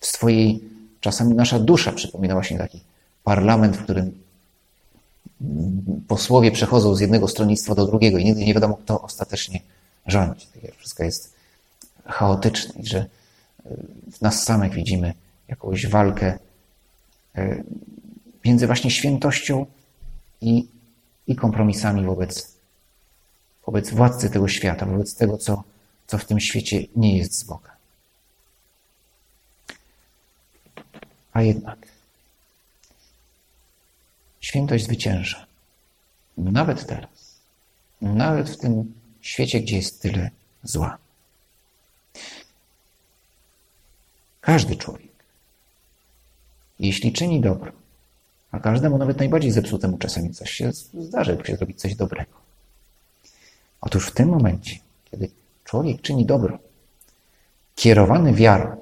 W 0.00 0.06
swojej, 0.06 0.60
czasami 1.00 1.34
nasza 1.34 1.58
dusza 1.58 1.92
przypomina 1.92 2.34
właśnie 2.34 2.58
taki 2.58 2.80
parlament, 3.24 3.76
w 3.76 3.82
którym 3.84 4.22
posłowie 6.08 6.50
przechodzą 6.50 6.94
z 6.94 7.00
jednego 7.00 7.28
stronnictwa 7.28 7.74
do 7.74 7.86
drugiego 7.86 8.18
i 8.18 8.24
nigdy 8.24 8.44
nie 8.44 8.54
wiadomo, 8.54 8.76
kto 8.76 9.02
ostatecznie 9.02 9.60
rządzi. 10.06 10.46
Wszystko 10.78 11.04
jest 11.04 11.32
chaotyczne 12.04 12.80
i 12.82 12.86
że 12.86 13.06
w 14.12 14.20
nas 14.20 14.44
samych 14.44 14.74
widzimy 14.74 15.14
jakąś 15.48 15.86
walkę 15.86 16.38
e, 17.34 17.64
między 18.44 18.66
właśnie 18.66 18.90
świętością 18.90 19.66
i, 20.40 20.68
i 21.26 21.36
kompromisami 21.36 22.04
wobec, 22.04 22.56
wobec 23.66 23.90
władcy 23.90 24.30
tego 24.30 24.48
świata, 24.48 24.86
wobec 24.86 25.14
tego, 25.14 25.38
co, 25.38 25.64
co 26.06 26.18
w 26.18 26.24
tym 26.24 26.40
świecie 26.40 26.82
nie 26.96 27.18
jest 27.18 27.34
z 27.34 27.44
Boga. 27.44 27.76
A 31.32 31.42
jednak 31.42 31.78
świętość 34.40 34.84
zwycięża. 34.84 35.46
Nawet 36.36 36.86
teraz. 36.86 37.38
Nawet 38.00 38.50
w 38.50 38.56
tym 38.56 38.94
świecie, 39.20 39.60
gdzie 39.60 39.76
jest 39.76 40.02
tyle 40.02 40.30
zła. 40.62 40.98
Każdy 44.40 44.76
człowiek, 44.76 45.07
jeśli 46.80 47.12
czyni 47.12 47.40
dobro, 47.40 47.72
a 48.50 48.60
każdemu, 48.60 48.98
nawet 48.98 49.18
najbardziej 49.18 49.50
zepsutemu 49.50 49.98
czasami 49.98 50.30
coś 50.30 50.50
się 50.50 50.72
zdarzy, 50.94 51.38
się 51.44 51.56
zrobić 51.56 51.80
coś 51.80 51.94
dobrego. 51.94 52.32
Otóż 53.80 54.06
w 54.06 54.14
tym 54.14 54.28
momencie, 54.28 54.78
kiedy 55.10 55.30
człowiek 55.64 56.00
czyni 56.00 56.26
dobro, 56.26 56.58
kierowany 57.74 58.34
wiarą, 58.34 58.76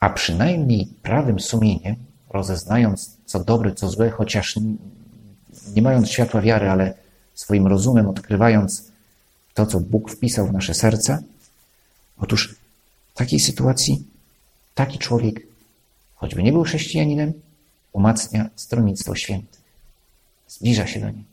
a 0.00 0.10
przynajmniej 0.10 0.88
prawym 1.02 1.40
sumieniem, 1.40 1.96
rozeznając 2.30 3.16
co 3.26 3.44
dobre, 3.44 3.74
co 3.74 3.88
złe, 3.88 4.10
chociaż 4.10 4.58
nie 5.74 5.82
mając 5.82 6.10
światła 6.10 6.40
wiary, 6.40 6.70
ale 6.70 6.94
swoim 7.34 7.66
rozumem 7.66 8.08
odkrywając 8.08 8.92
to, 9.54 9.66
co 9.66 9.80
Bóg 9.80 10.10
wpisał 10.10 10.46
w 10.46 10.52
nasze 10.52 10.74
serca, 10.74 11.22
otóż 12.18 12.54
w 13.14 13.18
takiej 13.18 13.40
sytuacji 13.40 14.04
taki 14.74 14.98
człowiek, 14.98 15.51
choćby 16.22 16.42
nie 16.42 16.52
był 16.52 16.62
chrześcijaninem, 16.62 17.32
umacnia 17.92 18.50
stronnictwo 18.56 19.14
świętych. 19.14 19.60
Zbliża 20.48 20.86
się 20.86 21.00
do 21.00 21.06
niego. 21.06 21.32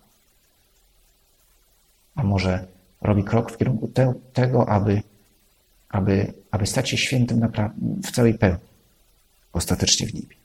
A 2.15 2.23
może 2.23 2.67
robi 3.01 3.23
krok 3.23 3.51
w 3.51 3.57
kierunku 3.57 3.87
te, 3.87 4.13
tego, 4.33 4.69
aby, 4.69 5.03
aby, 5.89 6.33
aby 6.51 6.67
stać 6.67 6.89
się 6.89 6.97
świętym 6.97 7.51
w 8.03 8.11
całej 8.11 8.33
pełni, 8.33 8.59
ostatecznie 9.53 10.07
w 10.07 10.13
niebie. 10.13 10.35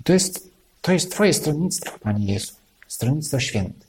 I 0.00 0.02
to 0.02 0.12
jest, 0.12 0.50
to 0.82 0.92
jest 0.92 1.12
Twoje 1.12 1.32
stronnictwo, 1.32 1.98
Panie 1.98 2.32
Jezu, 2.32 2.54
stronnictwo 2.88 3.40
święte, 3.40 3.86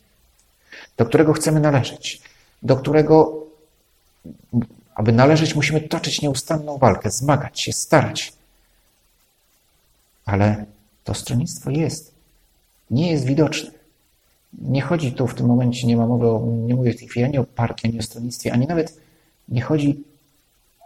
do 0.98 1.06
którego 1.06 1.34
chcemy 1.34 1.60
należeć, 1.60 2.22
do 2.64 2.78
którego, 2.78 3.44
aby 4.96 5.12
należeć, 5.12 5.56
musimy 5.56 5.82
toczyć 5.82 6.22
nieustanną 6.22 6.78
walkę, 6.78 7.12
zmagać 7.12 7.62
się, 7.62 7.74
starać 7.74 8.37
ale 10.28 10.66
to 11.04 11.14
stronnictwo 11.14 11.70
jest. 11.70 12.14
Nie 12.92 13.12
jest 13.12 13.26
widoczne. 13.26 13.72
Nie 14.62 14.82
chodzi 14.82 15.12
tu 15.12 15.28
w 15.28 15.36
tym 15.36 15.46
momencie, 15.46 15.88
nie 15.88 15.98
ma 15.98 16.08
mowy, 16.08 16.58
nie 16.58 16.76
mówię 16.76 16.94
w 16.94 16.98
tej 16.98 17.08
chwili 17.08 17.26
ani 17.26 17.38
o 17.38 17.44
partii, 17.44 17.88
ani 17.88 18.00
o 18.00 18.04
stronnictwie, 18.04 18.54
ani 18.54 18.68
nawet 18.68 18.98
nie 19.50 19.62
chodzi 19.62 20.04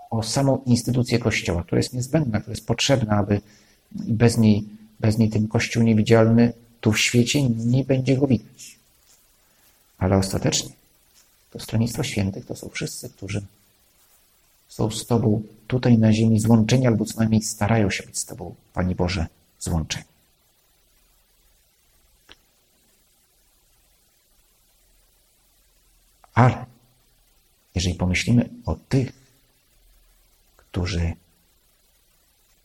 o 0.10 0.24
samą 0.24 0.62
instytucję 0.66 1.20
Kościoła, 1.20 1.64
która 1.64 1.80
jest 1.80 1.94
niezbędna, 1.94 2.40
która 2.40 2.52
jest 2.52 2.68
potrzebna, 2.68 3.18
aby 3.18 3.42
bez 3.92 4.38
niej, 4.38 4.64
bez 5.00 5.18
niej 5.18 5.30
ten 5.30 5.48
Kościół 5.48 5.84
niewidzialny 5.84 6.54
tu 6.82 6.92
w 6.92 7.00
świecie 7.00 7.44
nie 7.50 7.84
będzie 7.84 8.18
go 8.18 8.28
widać. 8.28 8.80
Ale 9.98 10.18
ostatecznie 10.18 10.72
to 11.52 11.60
stronnictwo 11.60 12.04
świętych 12.04 12.46
to 12.46 12.56
są 12.56 12.70
wszyscy, 12.70 13.10
którzy 13.10 13.42
są 14.72 14.92
z 14.92 15.06
Tobą 15.06 15.44
tutaj 15.68 15.98
na 15.98 16.14
ziemi 16.14 16.40
złączeni, 16.40 16.88
albo 16.88 17.06
co 17.06 17.20
najmniej 17.20 17.42
starają 17.42 17.90
się 17.90 18.04
być 18.04 18.20
z 18.20 18.26
Tobą, 18.26 18.56
Pani 18.74 18.96
Boże, 18.96 19.28
złączeni. 19.60 20.06
Ale 26.34 26.66
jeżeli 27.76 27.96
pomyślimy 27.96 28.50
o 28.66 28.76
tych, 28.76 29.12
którzy 30.58 31.14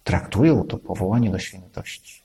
traktują 0.05 0.65
to 0.65 0.79
powołanie 0.79 1.31
do 1.31 1.39
świętości 1.39 2.23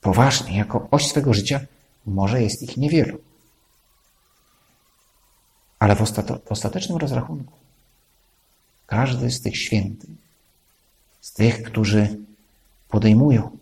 poważnie, 0.00 0.56
jako 0.58 0.88
oś 0.90 1.06
swego 1.06 1.34
życia, 1.34 1.60
może 2.06 2.42
jest 2.42 2.62
ich 2.62 2.76
niewielu. 2.76 3.18
Ale 5.78 5.96
w, 5.96 6.00
w 6.46 6.52
ostatecznym 6.52 6.98
rozrachunku 6.98 7.65
każdy 8.86 9.30
z 9.30 9.40
tych 9.40 9.56
świętych, 9.56 10.10
z 11.20 11.32
tych, 11.32 11.62
którzy 11.62 12.16
podejmują 12.88 13.58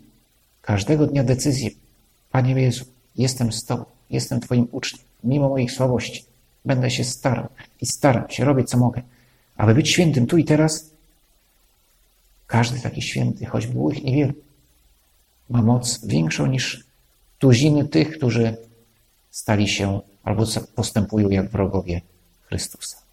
każdego 0.62 1.06
dnia 1.06 1.24
decyzję, 1.24 1.70
Panie 2.30 2.62
Jezu, 2.62 2.84
jestem 3.16 3.52
z 3.52 3.64
Tobą, 3.64 3.84
jestem 4.10 4.40
Twoim 4.40 4.68
uczniem, 4.72 5.04
mimo 5.24 5.48
moich 5.48 5.72
słabości, 5.72 6.24
będę 6.64 6.90
się 6.90 7.04
starał 7.04 7.48
i 7.80 7.86
staram 7.86 8.30
się, 8.30 8.44
robić 8.44 8.70
co 8.70 8.78
mogę, 8.78 9.02
aby 9.56 9.74
być 9.74 9.88
świętym 9.90 10.26
tu 10.26 10.38
i 10.38 10.44
teraz. 10.44 10.90
Każdy 12.46 12.80
taki 12.80 13.02
święty, 13.02 13.46
choć 13.46 13.66
było 13.66 13.90
ich 13.90 14.04
niewielu, 14.04 14.32
ma 15.50 15.62
moc 15.62 16.06
większą 16.06 16.46
niż 16.46 16.84
tuziny 17.38 17.88
tych, 17.88 18.16
którzy 18.16 18.56
stali 19.30 19.68
się 19.68 20.00
albo 20.24 20.44
postępują 20.74 21.28
jak 21.28 21.48
wrogowie 21.48 22.00
Chrystusa. 22.42 23.03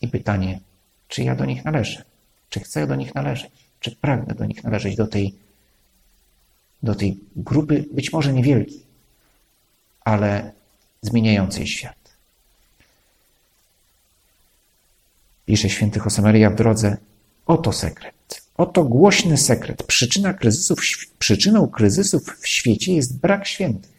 I 0.00 0.08
pytanie, 0.08 0.60
czy 1.08 1.22
ja 1.22 1.34
do 1.34 1.44
nich 1.44 1.64
należę? 1.64 2.04
Czy 2.50 2.60
chcę 2.60 2.86
do 2.86 2.94
nich 2.94 3.14
należeć? 3.14 3.50
Czy 3.80 3.96
pragnę 3.96 4.34
do 4.34 4.44
nich 4.44 4.64
należeć, 4.64 4.96
do 4.96 5.06
tej, 5.06 5.34
do 6.82 6.94
tej 6.94 7.20
grupy, 7.36 7.84
być 7.92 8.12
może 8.12 8.32
niewielkiej, 8.32 8.82
ale 10.04 10.52
zmieniającej 11.02 11.66
świat? 11.66 11.96
Pisze 15.46 15.70
święty 15.70 16.00
Josemaria 16.04 16.50
w 16.50 16.54
drodze, 16.54 16.96
oto 17.46 17.72
sekret. 17.72 18.42
Oto 18.56 18.84
głośny 18.84 19.36
sekret. 19.36 19.82
Przyczyna 19.82 20.34
kryzysów, 20.34 20.80
przyczyną 21.18 21.68
kryzysów 21.68 22.36
w 22.40 22.48
świecie 22.48 22.94
jest 22.94 23.18
brak 23.18 23.46
świętych. 23.46 23.96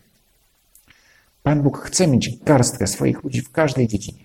Pan 1.44 1.62
Bóg 1.62 1.77
chce 1.77 2.08
mieć 2.08 2.38
garstkę 2.38 2.88
swoich 2.88 3.24
ludzi 3.24 3.42
w 3.42 3.51
każdej 3.51 3.88
dziedzinie. 3.88 4.24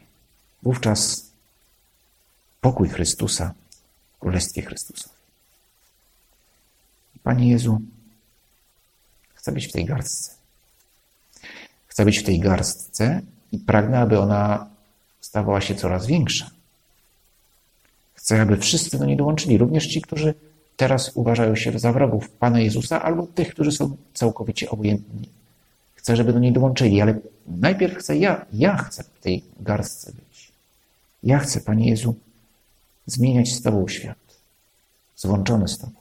Wówczas 0.62 1.32
pokój 2.62 2.88
Chrystusa 2.88 3.54
Królestwie 4.21 4.62
Chrystusowi. 4.62 5.14
Panie 7.23 7.50
Jezu, 7.50 7.81
chcę 9.35 9.52
być 9.52 9.66
w 9.66 9.73
tej 9.73 9.85
garstce. 9.85 10.33
Chcę 11.87 12.04
być 12.04 12.19
w 12.19 12.23
tej 12.23 12.40
garstce 12.40 13.21
i 13.52 13.59
pragnę, 13.59 13.99
aby 13.99 14.19
ona 14.19 14.66
stawała 15.21 15.61
się 15.61 15.75
coraz 15.75 16.07
większa. 16.07 16.50
Chcę, 18.14 18.42
aby 18.42 18.57
wszyscy 18.57 18.99
do 18.99 19.04
niej 19.04 19.16
dołączyli, 19.16 19.59
również 19.59 19.87
ci, 19.87 20.00
którzy 20.00 20.35
teraz 20.76 21.11
uważają 21.14 21.57
się 21.57 21.78
za 21.78 21.92
wrogów 21.92 22.31
Pana 22.31 22.61
Jezusa, 22.61 23.02
albo 23.02 23.26
tych, 23.26 23.54
którzy 23.54 23.73
są 23.73 23.97
całkowicie 24.14 24.71
obojętni. 24.71 25.28
Chcę, 25.95 26.16
żeby 26.16 26.33
do 26.33 26.38
niej 26.38 26.52
dołączyli, 26.52 27.00
ale 27.00 27.19
najpierw 27.47 27.99
chcę 27.99 28.16
ja, 28.16 28.47
ja 28.52 28.76
chcę 28.76 29.04
w 29.04 29.21
tej 29.21 29.45
garstce 29.61 30.12
być. 30.12 30.52
Ja 31.23 31.38
chcę, 31.38 31.61
Panie 31.61 31.90
Jezu, 31.90 32.14
zmieniać 33.07 33.53
z 33.53 33.63
Tobą 33.63 33.89
świat, 33.89 34.19
złączony 35.17 35.69
z 35.69 35.79
Tobą. 35.79 35.93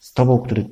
Z 0.00 0.12
Tobą, 0.12 0.38
który, 0.38 0.68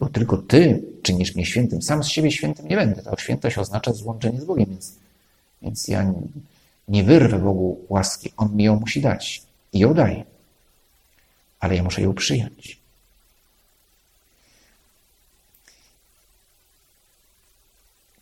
bo 0.00 0.08
tylko 0.08 0.36
Ty 0.36 0.82
czynisz 1.02 1.34
mnie 1.34 1.46
świętym. 1.46 1.82
Sam 1.82 2.04
z 2.04 2.08
siebie 2.08 2.32
świętym 2.32 2.68
nie 2.68 2.76
będę. 2.76 3.02
Ta 3.02 3.16
świętość 3.16 3.58
oznacza 3.58 3.92
złączenie 3.92 4.40
z 4.40 4.44
Bogiem, 4.44 4.66
więc, 4.70 4.94
więc 5.62 5.88
ja 5.88 6.12
nie 6.88 7.04
wyrwę 7.04 7.38
Bogu 7.38 7.84
łaski, 7.88 8.32
On 8.36 8.56
mi 8.56 8.64
ją 8.64 8.80
musi 8.80 9.00
dać 9.00 9.42
i 9.72 9.78
ją 9.78 9.94
daje. 9.94 10.24
Ale 11.60 11.76
ja 11.76 11.82
muszę 11.82 12.02
ją 12.02 12.14
przyjąć. 12.14 12.78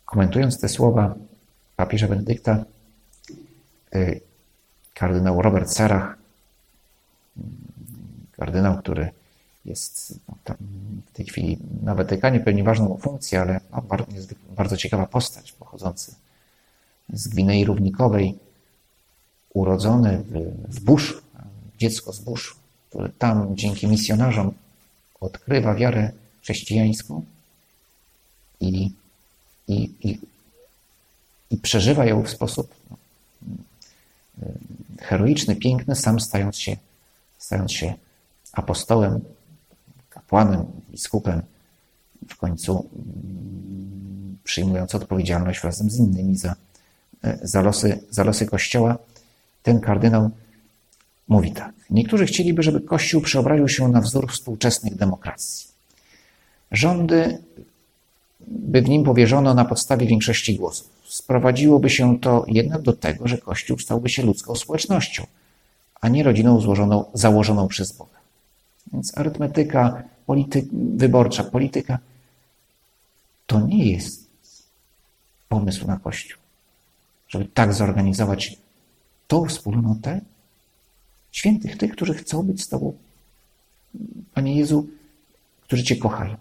Komentując 0.05 0.59
te 0.59 0.69
słowa 0.69 1.15
papieża 1.75 2.07
Benedykta, 2.07 2.65
y, 3.95 4.21
kardynał 4.97 5.41
Robert 5.41 5.69
Sarach, 5.69 6.17
kardynał, 8.37 8.77
który 8.77 9.09
jest 9.65 10.19
no, 10.27 10.55
w 11.05 11.11
tej 11.11 11.25
chwili 11.25 11.57
na 11.83 11.95
Watykanie 11.95 12.39
pełni 12.39 12.63
ważną 12.63 12.97
funkcję, 12.97 13.41
ale 13.41 13.61
no, 13.71 13.83
jest 14.15 14.33
bardzo 14.55 14.77
ciekawa 14.77 15.05
postać 15.05 15.51
pochodzący 15.51 16.15
z 17.13 17.27
Gwinei 17.27 17.65
Równikowej, 17.65 18.39
urodzony 19.53 20.17
w, 20.17 20.33
w 20.75 20.83
buszu, 20.83 21.21
dziecko 21.77 22.13
z 22.13 22.19
buszu, 22.19 22.55
które 22.89 23.09
tam 23.09 23.57
dzięki 23.57 23.87
misjonarzom 23.87 24.53
odkrywa 25.19 25.75
wiarę 25.75 26.11
chrześcijańską 26.41 27.25
i, 28.59 28.91
i, 29.67 29.91
i, 30.03 30.19
i 31.51 31.57
przeżywa 31.57 32.05
ją 32.05 32.23
w 32.23 32.29
sposób 32.29 32.75
no, 32.89 32.97
heroiczny, 34.99 35.55
piękny, 35.55 35.95
sam 35.95 36.19
stając 36.19 36.59
się, 36.59 36.77
stając 37.37 37.71
się 37.71 37.93
apostołem, 38.53 39.19
kapłanem, 40.09 40.65
biskupem, 40.91 41.41
w 42.29 42.35
końcu 42.35 42.89
mm, 42.95 44.37
przyjmując 44.43 44.95
odpowiedzialność 44.95 45.63
razem 45.63 45.89
z 45.89 45.97
innymi 45.97 46.37
za, 46.37 46.55
za, 47.41 47.61
losy, 47.61 47.99
za 48.09 48.23
losy 48.23 48.45
Kościoła 48.45 48.97
ten 49.63 49.79
kardynał 49.79 50.29
mówi 51.27 51.51
tak. 51.51 51.73
Niektórzy 51.89 52.25
chcieliby, 52.25 52.63
żeby 52.63 52.81
Kościół 52.81 53.21
przeobraził 53.21 53.67
się 53.67 53.87
na 53.87 54.01
wzór 54.01 54.31
współczesnych 54.31 54.95
demokracji. 54.95 55.67
Rządy 56.71 57.43
by 58.39 58.81
w 58.81 58.89
nim 58.89 59.03
powierzono 59.03 59.53
na 59.53 59.65
podstawie 59.65 60.07
większości 60.07 60.55
głosów. 60.55 60.89
Sprowadziłoby 61.05 61.89
się 61.89 62.19
to 62.19 62.45
jednak 62.47 62.81
do 62.81 62.93
tego, 62.93 63.27
że 63.27 63.37
Kościół 63.37 63.79
stałby 63.79 64.09
się 64.09 64.23
ludzką 64.23 64.55
społecznością, 64.55 65.25
a 66.01 66.09
nie 66.09 66.23
rodziną 66.23 66.61
złożoną, 66.61 67.05
założoną 67.13 67.67
przez 67.67 67.91
Boga. 67.91 68.17
Więc 68.93 69.17
arytmetyka 69.17 70.03
polity, 70.25 70.67
wyborcza, 70.73 71.43
polityka 71.43 71.99
to 73.47 73.59
nie 73.59 73.91
jest 73.91 74.27
pomysł 75.49 75.87
na 75.87 75.97
Kościół, 75.97 76.39
żeby 77.27 77.45
tak 77.45 77.73
zorganizować 77.73 78.57
tą 79.27 79.45
wspólnotę 79.45 80.21
świętych, 81.31 81.77
tych, 81.77 81.91
którzy 81.91 82.13
chcą 82.13 82.43
być 82.43 82.63
z 82.63 82.69
Tobą, 82.69 82.93
Panie 84.33 84.55
Jezu, 84.55 84.87
którzy 85.61 85.83
Cię 85.83 85.95
kochają. 85.95 86.35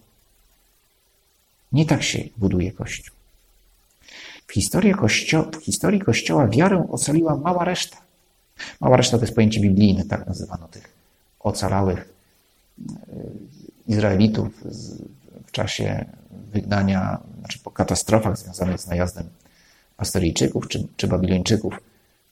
Nie 1.73 1.87
tak 1.87 2.03
się 2.03 2.19
buduje 2.37 2.73
Kościół. 2.73 3.17
W 4.47 4.53
historii, 4.53 4.95
kościo 4.95 5.51
w 5.61 5.65
historii 5.65 6.01
Kościoła 6.01 6.49
wiarę 6.49 6.87
ocaliła 6.91 7.37
mała 7.37 7.65
reszta. 7.65 7.97
Mała 8.81 8.97
reszta 8.97 9.19
to 9.19 9.25
jest 9.25 9.35
pojęcie 9.35 9.61
biblijne, 9.61 10.05
tak 10.05 10.27
nazywano 10.27 10.69
tych 10.69 10.93
ocalałych 11.41 11.99
e, 11.99 12.93
Izraelitów 13.89 14.49
w 15.47 15.53
czasie 15.53 16.05
wygnania, 16.53 17.19
znaczy 17.39 17.59
po 17.59 17.71
katastrofach 17.71 18.39
związanych 18.39 18.81
z 18.81 18.87
najazdem 18.87 19.29
Asyryjczyków 19.97 20.69
czy, 20.69 20.87
czy 20.97 21.09
Babilończyków 21.09 21.81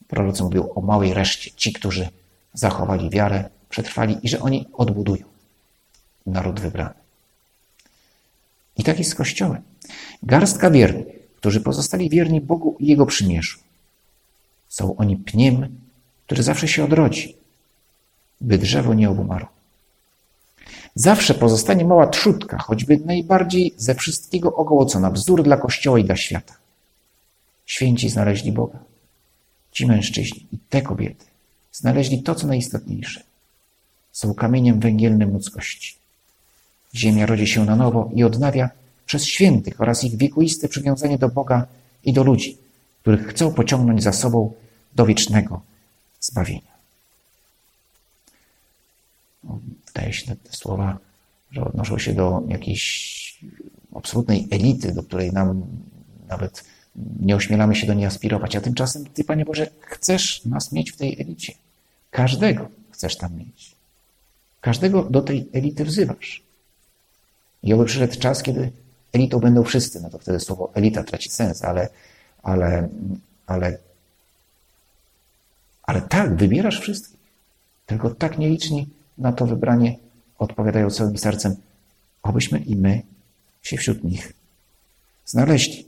Prorocy 0.08 0.42
mówią 0.42 0.68
o 0.74 0.80
małej 0.80 1.14
reszcie, 1.14 1.50
ci, 1.50 1.72
którzy 1.72 2.08
zachowali 2.54 3.10
wiarę, 3.10 3.50
przetrwali 3.68 4.18
i 4.22 4.28
że 4.28 4.40
oni 4.40 4.68
odbudują 4.72 5.24
naród 6.26 6.60
wybrany. 6.60 7.03
I 8.76 8.84
tak 8.84 8.98
jest 8.98 9.10
z 9.10 9.14
Kościołem. 9.14 9.62
Garstka 10.22 10.70
wiernych, 10.70 11.06
którzy 11.36 11.60
pozostali 11.60 12.10
wierni 12.10 12.40
Bogu 12.40 12.76
i 12.78 12.86
Jego 12.86 13.06
przymierzu. 13.06 13.58
Są 14.68 14.96
oni 14.96 15.16
pniem, 15.16 15.78
który 16.26 16.42
zawsze 16.42 16.68
się 16.68 16.84
odrodzi, 16.84 17.36
by 18.40 18.58
drzewo 18.58 18.94
nie 18.94 19.10
obumarło. 19.10 19.48
Zawsze 20.94 21.34
pozostanie 21.34 21.84
mała 21.84 22.06
trzutka, 22.06 22.58
choćby 22.58 22.96
najbardziej 22.96 23.74
ze 23.76 23.94
wszystkiego 23.94 24.54
ogołocona, 24.54 25.10
wzór 25.10 25.42
dla 25.42 25.56
Kościoła 25.56 25.98
i 25.98 26.04
dla 26.04 26.16
świata. 26.16 26.54
Święci 27.66 28.10
znaleźli 28.10 28.52
Boga. 28.52 28.78
Ci 29.72 29.86
mężczyźni 29.86 30.46
i 30.52 30.58
te 30.58 30.82
kobiety 30.82 31.24
znaleźli 31.72 32.22
to, 32.22 32.34
co 32.34 32.46
najistotniejsze. 32.46 33.22
Są 34.12 34.34
kamieniem 34.34 34.80
węgielnym 34.80 35.32
ludzkości. 35.32 35.96
Ziemia 36.94 37.26
rodzi 37.26 37.46
się 37.46 37.64
na 37.64 37.76
nowo 37.76 38.10
i 38.14 38.24
odnawia 38.24 38.70
przez 39.06 39.24
świętych 39.24 39.80
oraz 39.80 40.04
ich 40.04 40.16
wiekuiste 40.16 40.68
przywiązanie 40.68 41.18
do 41.18 41.28
Boga 41.28 41.66
i 42.04 42.12
do 42.12 42.22
ludzi, 42.22 42.58
których 43.02 43.26
chcą 43.26 43.54
pociągnąć 43.54 44.02
za 44.02 44.12
sobą 44.12 44.52
do 44.94 45.06
wiecznego 45.06 45.60
zbawienia. 46.20 46.74
No, 49.44 49.58
wydaje 49.86 50.12
się 50.12 50.36
te 50.36 50.52
słowa, 50.52 50.98
że 51.50 51.64
odnoszą 51.64 51.98
się 51.98 52.14
do 52.14 52.42
jakiejś 52.48 53.44
absolutnej 53.94 54.48
elity, 54.50 54.92
do 54.92 55.02
której 55.02 55.32
nam 55.32 55.62
nawet 56.28 56.64
nie 57.20 57.36
ośmielamy 57.36 57.76
się 57.76 57.86
do 57.86 57.94
niej 57.94 58.06
aspirować. 58.06 58.56
A 58.56 58.60
tymczasem 58.60 59.04
Ty, 59.06 59.24
Panie 59.24 59.44
Boże, 59.44 59.70
chcesz 59.80 60.44
nas 60.44 60.72
mieć 60.72 60.92
w 60.92 60.96
tej 60.96 61.20
elicie. 61.20 61.52
Każdego 62.10 62.68
chcesz 62.90 63.16
tam 63.16 63.36
mieć. 63.36 63.74
Każdego 64.60 65.02
do 65.02 65.22
tej 65.22 65.48
elity 65.52 65.84
wzywasz. 65.84 66.42
I 67.64 67.72
oby 67.72 67.84
przyszedł 67.84 68.18
czas, 68.18 68.42
kiedy 68.42 68.72
elitą 69.12 69.38
będą 69.38 69.64
wszyscy. 69.64 70.00
No 70.00 70.10
to 70.10 70.18
wtedy 70.18 70.40
słowo 70.40 70.70
elita 70.74 71.04
traci 71.04 71.30
sens, 71.30 71.64
ale, 71.64 71.88
ale, 72.42 72.88
ale, 73.46 73.78
ale 75.82 76.02
tak, 76.02 76.36
wybierasz 76.36 76.80
wszystkich. 76.80 77.16
Tylko 77.86 78.10
tak 78.10 78.38
nieliczni 78.38 78.88
na 79.18 79.32
to 79.32 79.46
wybranie 79.46 79.96
odpowiadają 80.38 80.90
całym 80.90 81.18
sercem, 81.18 81.56
obyśmy 82.22 82.58
i 82.58 82.76
my 82.76 83.02
się 83.62 83.76
wśród 83.76 84.04
nich 84.04 84.32
znaleźli. 85.26 85.86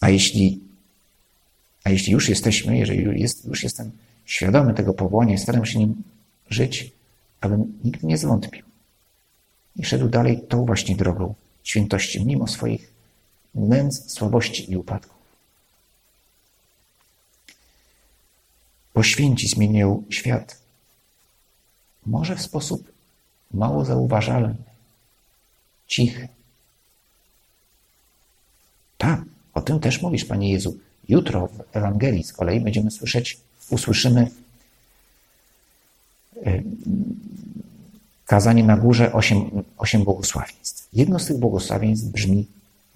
A 0.00 0.10
jeśli, 0.10 0.60
a 1.84 1.90
jeśli 1.90 2.12
już 2.12 2.28
jesteśmy, 2.28 2.78
jeżeli 2.78 3.20
jest, 3.20 3.44
już 3.44 3.62
jestem 3.62 3.90
świadomy 4.24 4.74
tego 4.74 4.94
powołania 4.94 5.34
i 5.34 5.38
staram 5.38 5.66
się 5.66 5.78
nim 5.78 6.02
żyć, 6.50 6.92
abym 7.40 7.78
nigdy 7.84 8.06
nie 8.06 8.18
zwątpił 8.18 8.73
i 9.76 9.84
szedł 9.84 10.08
dalej 10.08 10.40
tą 10.48 10.66
właśnie 10.66 10.96
drogą 10.96 11.34
świętości, 11.64 12.26
mimo 12.26 12.46
swoich 12.46 12.92
nędz, 13.54 14.12
słabości 14.12 14.72
i 14.72 14.76
upadków. 14.76 15.14
Bo 18.94 19.02
święci 19.02 19.48
zmieniają 19.48 20.04
świat. 20.10 20.60
Może 22.06 22.36
w 22.36 22.42
sposób 22.42 22.92
mało 23.50 23.84
zauważalny, 23.84 24.54
cichy. 25.86 26.28
Tak, 28.98 29.20
o 29.54 29.62
tym 29.62 29.80
też 29.80 30.02
mówisz, 30.02 30.24
Panie 30.24 30.52
Jezu. 30.52 30.78
Jutro 31.08 31.46
w 31.46 31.76
Ewangelii 31.76 32.24
z 32.24 32.32
kolei 32.32 32.60
będziemy 32.60 32.90
słyszeć, 32.90 33.38
usłyszymy 33.70 34.30
kazanie 38.26 38.64
na 38.64 38.76
górze 38.76 39.12
osiem, 39.12 39.64
osiem 39.76 40.04
błogosławieństw. 40.04 40.88
Jedno 40.92 41.18
z 41.18 41.26
tych 41.26 41.38
błogosławieństw 41.38 42.06
brzmi 42.06 42.46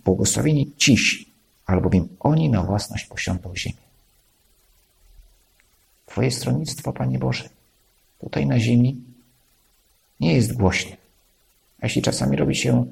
błogosławieni 0.04 0.72
cisi, 0.76 1.28
albowiem 1.66 2.08
oni 2.20 2.50
na 2.50 2.62
własność 2.62 3.04
posiądą 3.04 3.56
ziemię. 3.56 3.88
Twoje 6.06 6.30
stronnictwo, 6.30 6.92
Panie 6.92 7.18
Boże, 7.18 7.48
tutaj 8.20 8.46
na 8.46 8.60
ziemi 8.60 8.96
nie 10.20 10.34
jest 10.34 10.52
głośne. 10.52 10.96
A 11.80 11.86
jeśli 11.86 12.02
czasami 12.02 12.36
robi 12.36 12.56
się, 12.56 12.70
mm, 12.70 12.88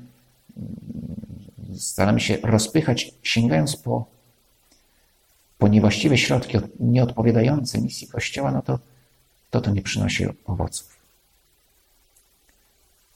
staramy 1.78 2.20
się 2.20 2.38
rozpychać, 2.42 3.12
sięgając 3.22 3.76
po, 3.76 4.06
po 5.58 5.68
niewłaściwe 5.68 6.18
środki 6.18 6.58
nieodpowiadające 6.80 7.80
misji 7.80 8.08
Kościoła, 8.08 8.50
no 8.50 8.62
to 8.62 8.78
to, 9.50 9.60
to 9.60 9.70
nie 9.70 9.82
przynosi 9.82 10.26
owoców. 10.44 10.95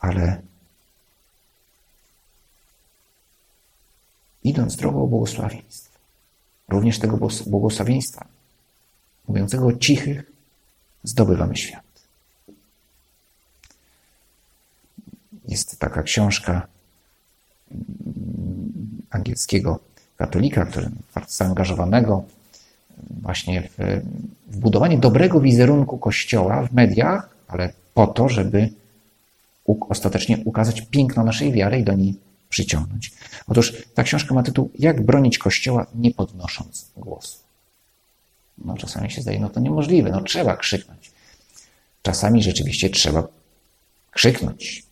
Ale 0.01 0.43
idąc 4.45 4.77
drogą 4.77 5.07
błogosławieństw, 5.07 5.99
również 6.69 6.99
tego 6.99 7.19
błogosławieństwa, 7.47 8.27
mówiącego 9.29 9.67
o 9.67 9.73
cichych, 9.73 10.33
zdobywamy 11.05 11.57
świat. 11.57 11.85
Jest 15.49 15.79
taka 15.79 16.03
książka 16.03 16.67
mm, 17.71 19.03
angielskiego 19.11 19.81
katolika, 20.17 20.67
który 20.67 20.91
bardzo 21.15 21.33
zaangażowanego 21.33 22.25
właśnie 23.11 23.69
w, 23.69 24.03
w 24.49 24.59
budowanie 24.59 24.99
dobrego 24.99 25.41
wizerunku 25.41 25.99
Kościoła 25.99 26.67
w 26.67 26.73
mediach, 26.73 27.29
ale 27.49 27.73
po 27.95 28.07
to, 28.07 28.29
żeby 28.29 28.71
ostatecznie 29.89 30.39
ukazać 30.45 30.81
piękno 30.81 31.25
naszej 31.25 31.53
wiary 31.53 31.79
i 31.79 31.85
do 31.85 31.93
niej 31.93 32.15
przyciągnąć. 32.49 33.13
Otóż 33.47 33.73
ta 33.95 34.03
książka 34.03 34.35
ma 34.35 34.43
tytuł 34.43 34.71
Jak 34.79 35.03
bronić 35.03 35.39
Kościoła, 35.39 35.87
nie 35.95 36.11
podnosząc 36.11 36.91
głosu. 36.97 37.39
No 38.59 38.77
czasami 38.77 39.11
się 39.11 39.23
zdaje, 39.23 39.41
no 39.41 39.49
to 39.49 39.61
niemożliwe, 39.61 40.11
no 40.11 40.21
trzeba 40.23 40.57
krzyknąć. 40.57 41.11
Czasami 42.03 42.43
rzeczywiście 42.43 42.91
trzeba 42.91 43.29
krzyknąć, 44.11 44.83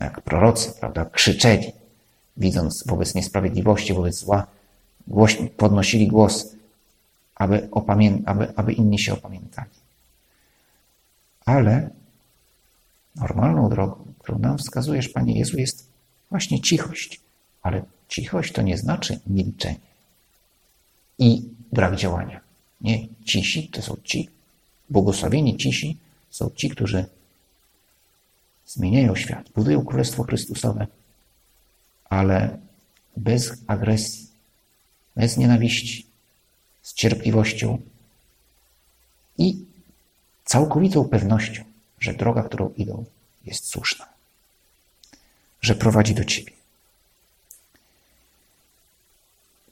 jak 0.00 0.20
prorocy, 0.20 0.72
prawda, 0.80 1.04
krzyczeli, 1.04 1.72
widząc 2.36 2.84
wobec 2.86 3.14
niesprawiedliwości, 3.14 3.94
wobec 3.94 4.14
zła, 4.14 4.46
głośno 5.06 5.46
podnosili 5.56 6.06
głos, 6.06 6.46
aby, 7.34 7.68
opamię- 7.70 8.22
aby, 8.26 8.52
aby 8.56 8.72
inni 8.72 8.98
się 8.98 9.12
opamiętali. 9.12 9.70
Ale 11.44 11.90
normalną 13.16 13.68
drogą, 13.68 14.09
którą 14.30 14.42
nam 14.42 14.58
wskazujesz, 14.58 15.08
Panie 15.08 15.38
Jezu, 15.38 15.58
jest 15.58 15.86
właśnie 16.30 16.60
cichość. 16.60 17.20
Ale 17.62 17.82
cichość 18.08 18.52
to 18.52 18.62
nie 18.62 18.78
znaczy 18.78 19.20
milczenie 19.26 19.90
i 21.18 21.42
brak 21.72 21.96
działania. 21.96 22.40
Nie, 22.80 23.06
cisi 23.24 23.68
to 23.68 23.82
są 23.82 23.96
ci, 24.04 24.28
błogosławieni 24.90 25.56
cisi 25.56 25.96
są 26.30 26.50
ci, 26.50 26.70
którzy 26.70 27.04
zmieniają 28.66 29.16
świat, 29.16 29.48
budują 29.50 29.84
Królestwo 29.84 30.22
Chrystusowe, 30.22 30.86
ale 32.04 32.58
bez 33.16 33.52
agresji, 33.66 34.26
bez 35.16 35.36
nienawiści, 35.36 36.06
z 36.82 36.94
cierpliwością 36.94 37.78
i 39.38 39.64
całkowitą 40.44 41.08
pewnością, 41.08 41.64
że 42.00 42.14
droga, 42.14 42.42
którą 42.42 42.72
idą, 42.76 43.04
jest 43.44 43.66
słuszna, 43.66 44.19
że 45.60 45.74
prowadzi 45.74 46.14
do 46.14 46.24
Ciebie. 46.24 46.52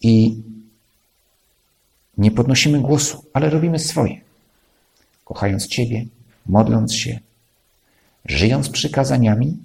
I 0.01 0.43
nie 2.19 2.31
podnosimy 2.31 2.81
głosu, 2.81 3.25
ale 3.33 3.51
robimy 3.51 3.79
swoje, 3.79 4.21
kochając 5.25 5.67
Ciebie, 5.67 6.05
modląc 6.47 6.95
się, 6.95 7.21
żyjąc 8.25 8.71
przykazaniami 8.71 9.59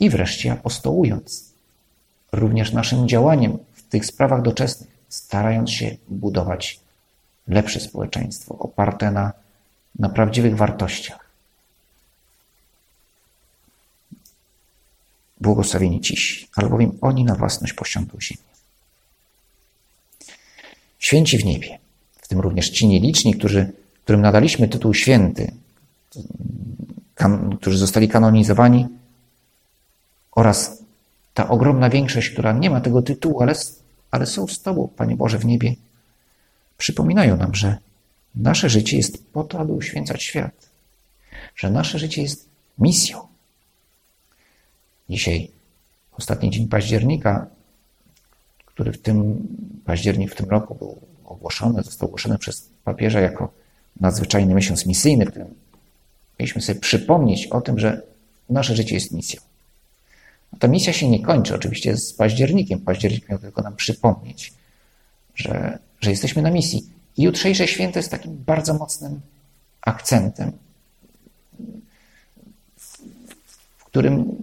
i 0.00 0.10
wreszcie 0.10 0.52
apostołując, 0.52 1.52
również 2.32 2.72
naszym 2.72 3.08
działaniem 3.08 3.58
w 3.72 3.82
tych 3.82 4.06
sprawach 4.06 4.42
doczesnych, 4.42 4.90
starając 5.08 5.70
się 5.70 5.96
budować 6.08 6.80
lepsze 7.48 7.80
społeczeństwo 7.80 8.58
oparte 8.58 9.10
na, 9.10 9.32
na 9.98 10.08
prawdziwych 10.08 10.56
wartościach. 10.56 11.27
Błogosławieni 15.40 16.00
cisi, 16.00 16.48
albowiem 16.56 16.98
oni 17.00 17.24
na 17.24 17.34
własność 17.34 17.72
posiądą 17.72 18.20
ziemię. 18.20 18.40
Święci 20.98 21.38
w 21.38 21.44
niebie, 21.44 21.78
w 22.16 22.28
tym 22.28 22.40
również 22.40 22.70
ci 22.70 22.86
nieliczni, 22.86 23.34
którzy, 23.34 23.72
którym 24.04 24.20
nadaliśmy 24.20 24.68
tytuł 24.68 24.94
święty, 24.94 25.52
którzy 27.60 27.78
zostali 27.78 28.08
kanonizowani, 28.08 28.86
oraz 30.38 30.82
ta 31.34 31.48
ogromna 31.48 31.90
większość, 31.90 32.30
która 32.30 32.52
nie 32.52 32.70
ma 32.70 32.80
tego 32.80 33.02
tytułu, 33.02 33.42
ale, 33.42 33.54
ale 34.10 34.26
są 34.26 34.46
z 34.46 34.62
Tobą, 34.62 34.88
Panie 34.96 35.16
Boże, 35.16 35.38
w 35.38 35.44
niebie, 35.44 35.74
przypominają 36.78 37.36
nam, 37.36 37.54
że 37.54 37.76
nasze 38.34 38.70
życie 38.70 38.96
jest 38.96 39.32
po 39.32 39.44
to, 39.44 39.58
aby 39.58 39.72
uświęcać 39.72 40.22
świat, 40.22 40.68
że 41.56 41.70
nasze 41.70 41.98
życie 41.98 42.22
jest 42.22 42.48
misją. 42.78 43.27
Dzisiaj, 45.10 45.50
ostatni 46.12 46.50
dzień 46.50 46.68
października, 46.68 47.46
który 48.66 48.92
w 48.92 49.02
tym 49.02 49.46
październik 49.84 50.32
w 50.32 50.34
tym 50.34 50.48
roku 50.48 50.74
był 50.74 50.98
ogłoszony, 51.24 51.82
został 51.82 52.08
ogłoszony 52.08 52.38
przez 52.38 52.68
papieża 52.84 53.20
jako 53.20 53.52
nadzwyczajny 54.00 54.54
miesiąc 54.54 54.86
misyjny, 54.86 55.26
w 55.26 55.30
którym 55.30 55.54
mieliśmy 56.38 56.62
sobie 56.62 56.80
przypomnieć 56.80 57.46
o 57.46 57.60
tym, 57.60 57.78
że 57.78 58.02
nasze 58.50 58.76
życie 58.76 58.94
jest 58.94 59.12
misją. 59.12 59.40
Ta 60.58 60.68
misja 60.68 60.92
się 60.92 61.10
nie 61.10 61.22
kończy 61.22 61.54
oczywiście 61.54 61.96
z 61.96 62.12
październikiem. 62.12 62.80
Październik 62.80 63.28
miał 63.28 63.38
tylko 63.38 63.62
nam 63.62 63.76
przypomnieć, 63.76 64.52
że, 65.34 65.78
że 66.00 66.10
jesteśmy 66.10 66.42
na 66.42 66.50
misji. 66.50 66.86
I 67.16 67.22
jutrzejsze 67.22 67.68
święto 67.68 67.98
jest 67.98 68.10
takim 68.10 68.44
bardzo 68.44 68.74
mocnym 68.74 69.20
akcentem, 69.80 70.52
w 73.76 73.84
którym, 73.84 74.36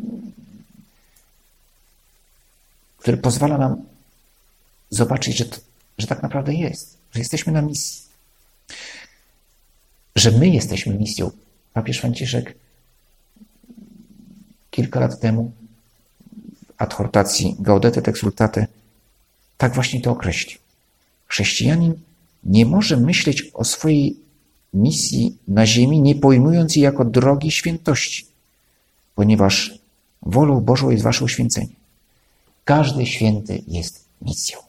który 3.05 3.17
pozwala 3.17 3.57
nam 3.57 3.85
zobaczyć, 4.89 5.37
że, 5.37 5.45
to, 5.45 5.57
że 5.97 6.07
tak 6.07 6.23
naprawdę 6.23 6.53
jest, 6.53 6.97
że 7.11 7.19
jesteśmy 7.19 7.53
na 7.53 7.61
misji. 7.61 8.01
Że 10.15 10.31
my 10.31 10.49
jesteśmy 10.49 10.93
misją. 10.93 11.31
Papież 11.73 11.99
Franciszek 11.99 12.55
kilka 14.71 14.99
lat 14.99 15.19
temu 15.19 15.51
w 16.67 16.81
adhortacji 16.81 17.55
Gaudete 17.59 17.99
et 17.99 18.07
Exultate 18.07 18.67
tak 19.57 19.73
właśnie 19.73 20.01
to 20.01 20.11
określił. 20.11 20.59
Chrześcijanin 21.27 21.93
nie 22.43 22.65
może 22.65 22.97
myśleć 22.97 23.51
o 23.53 23.63
swojej 23.63 24.17
misji 24.73 25.37
na 25.47 25.65
ziemi, 25.65 26.01
nie 26.01 26.15
pojmując 26.15 26.75
jej 26.75 26.83
jako 26.83 27.05
drogi 27.05 27.51
świętości, 27.51 28.25
ponieważ 29.15 29.79
wolą 30.21 30.61
Bożą 30.61 30.89
jest 30.89 31.03
wasze 31.03 31.25
uświęcenie. 31.25 31.74
Każdy 32.65 33.06
święty 33.06 33.63
jest 33.67 34.06
misją. 34.21 34.60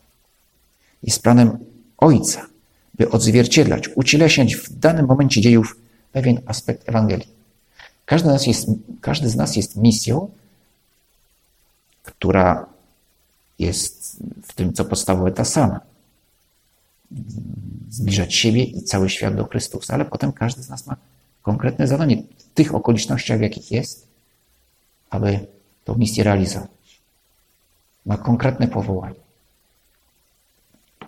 Jest 1.02 1.22
planem 1.22 1.58
Ojca, 1.98 2.46
by 2.94 3.10
odzwierciedlać, 3.10 3.88
ucieleśniać 3.94 4.56
w 4.56 4.78
danym 4.78 5.06
momencie 5.06 5.40
dziejów 5.40 5.76
pewien 6.12 6.40
aspekt 6.46 6.88
Ewangelii. 6.88 7.28
Każdy 8.04 8.28
z 8.28 8.32
nas 8.32 8.46
jest, 8.46 8.68
każdy 9.00 9.28
z 9.28 9.36
nas 9.36 9.56
jest 9.56 9.76
misją, 9.76 10.30
która 12.02 12.66
jest 13.58 14.16
w 14.42 14.52
tym, 14.52 14.72
co 14.72 14.84
podstawowe, 14.84 15.32
ta 15.32 15.44
sama. 15.44 15.80
Zbliżać 17.90 18.34
siebie 18.34 18.64
i 18.64 18.82
cały 18.82 19.10
świat 19.10 19.36
do 19.36 19.44
Chrystusa, 19.44 19.94
ale 19.94 20.04
potem 20.04 20.32
każdy 20.32 20.62
z 20.62 20.68
nas 20.68 20.86
ma 20.86 20.96
konkretne 21.42 21.86
zadanie 21.88 22.22
w 22.38 22.54
tych 22.54 22.74
okolicznościach, 22.74 23.38
w 23.38 23.42
jakich 23.42 23.70
jest, 23.70 24.06
aby 25.10 25.46
tą 25.84 25.94
misję 25.94 26.24
realizować. 26.24 26.75
Ma 28.06 28.16
konkretne 28.16 28.68
powołanie. 28.68 29.20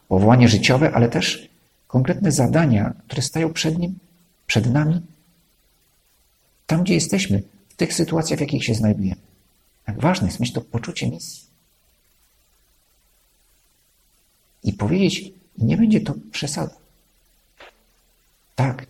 Powołanie 0.08 0.48
życiowe, 0.48 0.92
ale 0.94 1.08
też 1.08 1.48
konkretne 1.88 2.32
zadania, 2.32 2.94
które 3.06 3.22
stają 3.22 3.52
przed 3.52 3.78
nim, 3.78 3.98
przed 4.46 4.72
nami, 4.72 5.00
tam 6.66 6.82
gdzie 6.82 6.94
jesteśmy, 6.94 7.42
w 7.68 7.76
tych 7.76 7.94
sytuacjach, 7.94 8.38
w 8.38 8.40
jakich 8.40 8.64
się 8.64 8.74
znajdujemy. 8.74 9.20
Jak 9.88 10.00
ważne 10.00 10.26
jest 10.26 10.40
mieć 10.40 10.52
to 10.52 10.61
poczucie 10.61 11.11
misji. 11.11 11.48
I 14.64 14.72
powiedzieć, 14.72 15.32
nie 15.58 15.76
będzie 15.76 16.00
to 16.00 16.14
przesada. 16.32 16.74
Tak. 18.54 18.87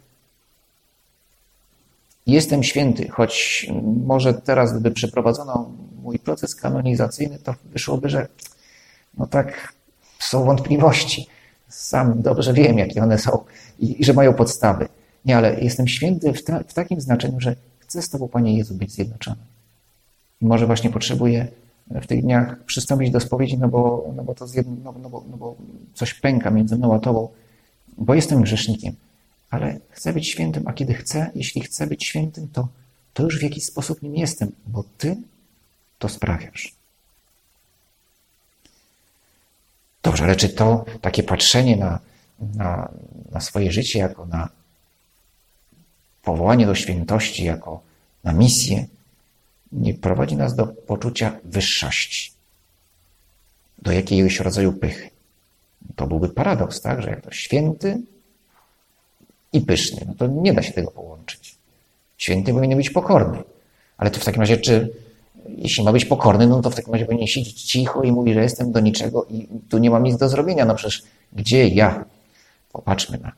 Jestem 2.27 2.62
święty, 2.62 3.09
choć 3.09 3.66
może 4.07 4.35
teraz, 4.35 4.73
gdyby 4.73 4.90
przeprowadzono 4.90 5.71
mój 6.09 6.18
proces 6.18 6.55
kanonizacyjny, 6.55 7.38
to 7.38 7.55
wyszłoby, 7.64 8.09
że 8.09 8.29
no 9.18 9.27
tak, 9.27 9.73
są 10.18 10.44
wątpliwości. 10.44 11.27
Sam 11.68 12.23
dobrze 12.23 12.53
wiem, 12.53 12.79
jakie 12.79 13.03
one 13.03 13.18
są 13.18 13.44
i, 13.79 14.01
i 14.01 14.05
że 14.05 14.12
mają 14.12 14.35
podstawy. 14.35 14.88
Nie, 15.25 15.37
ale 15.37 15.61
jestem 15.61 15.88
święty 15.88 16.33
w, 16.33 16.44
ta, 16.44 16.62
w 16.62 16.75
takim 16.75 17.01
znaczeniu, 17.01 17.40
że 17.40 17.57
chcę 17.79 18.03
z 18.03 18.09
Tobą, 18.09 18.29
Panie 18.29 18.59
Jezu, 18.59 18.75
być 18.75 18.92
zjednoczony. 18.92 19.42
I 20.42 20.47
może 20.47 20.66
właśnie 20.66 20.90
potrzebuję 20.90 21.49
w 21.90 22.07
tych 22.07 22.23
dniach 22.23 22.64
przystąpić 22.64 23.11
do 23.11 23.21
spowiedzi, 23.21 23.59
no 23.59 23.68
bo, 23.68 24.12
no 24.16 24.25
bo, 24.25 24.35
to 24.35 24.47
zjedno, 24.47 24.77
no, 24.85 24.94
no, 25.03 25.11
bo, 25.11 25.25
no 25.31 25.37
bo 25.37 25.57
coś 25.94 26.14
pęka 26.14 26.51
między 26.51 26.77
mną 26.77 26.94
a 26.94 26.99
Tobą, 26.99 27.29
bo 27.99 28.14
jestem 28.14 28.42
grzesznikiem. 28.42 28.94
Ale 29.51 29.79
chcę 29.90 30.12
być 30.12 30.29
świętym, 30.29 30.62
a 30.66 30.73
kiedy 30.73 30.94
chcę, 30.94 31.31
jeśli 31.35 31.61
chcę 31.61 31.87
być 31.87 32.05
świętym, 32.05 32.49
to, 32.53 32.68
to 33.14 33.23
już 33.23 33.38
w 33.38 33.42
jakiś 33.42 33.64
sposób 33.64 34.03
nim 34.03 34.16
jestem, 34.16 34.53
bo 34.66 34.85
Ty 34.99 35.16
to 35.99 36.09
sprawiasz. 36.09 36.73
Dobrze, 40.03 40.25
ale 40.25 40.37
czy 40.37 40.49
to 40.49 40.85
takie 41.01 41.23
patrzenie 41.23 41.77
na, 41.77 41.99
na, 42.41 42.93
na 43.31 43.41
swoje 43.41 43.73
życie 43.73 43.99
jako 43.99 44.27
na 44.27 44.49
powołanie 46.23 46.67
do 46.67 46.75
świętości, 46.75 47.45
jako 47.45 47.81
na 48.25 48.33
misję, 48.33 48.87
nie 49.73 49.95
prowadzi 49.95 50.37
nas 50.37 50.55
do 50.55 50.67
poczucia 50.67 51.39
wyższości, 51.45 52.33
do 53.79 53.93
jakiegoś 53.93 54.41
rodzaju 54.41 54.73
pychy. 54.73 55.11
To 55.97 56.07
byłby 56.07 56.29
paradoks, 56.29 56.81
tak, 56.81 57.03
że 57.03 57.11
jak 57.11 57.21
to 57.21 57.33
święty 57.33 58.01
i 59.53 59.61
pyszny, 59.61 60.05
no 60.07 60.15
to 60.15 60.27
nie 60.27 60.53
da 60.53 60.63
się 60.63 60.73
tego 60.73 60.91
połączyć. 60.91 61.55
Święty 62.19 62.53
powinien 62.53 62.79
być 62.79 62.91
pokorny, 62.91 63.43
ale 63.97 64.11
to 64.11 64.21
w 64.21 64.25
takim 64.25 64.41
razie, 64.41 64.57
czy 64.57 64.93
jeśli 65.57 65.85
ma 65.85 65.93
być 65.93 66.05
pokorny, 66.05 66.47
no 66.47 66.61
to 66.61 66.71
w 66.71 66.75
takim 66.75 66.93
razie 66.93 67.05
powinien 67.07 67.27
siedzieć 67.27 67.63
cicho 67.63 68.03
i 68.03 68.13
mówi, 68.13 68.35
że 68.35 68.43
jestem 68.43 68.73
do 68.73 68.81
niczego 68.81 69.25
i 69.25 69.49
tu 69.69 69.79
nie 69.79 69.91
mam 69.91 70.03
nic 70.03 70.17
do 70.17 70.29
zrobienia. 70.29 70.65
No 70.65 70.75
przecież 70.75 71.03
gdzie 71.33 71.69
ja? 71.69 72.05
Popatrzmy 72.73 73.19
na 73.19 73.33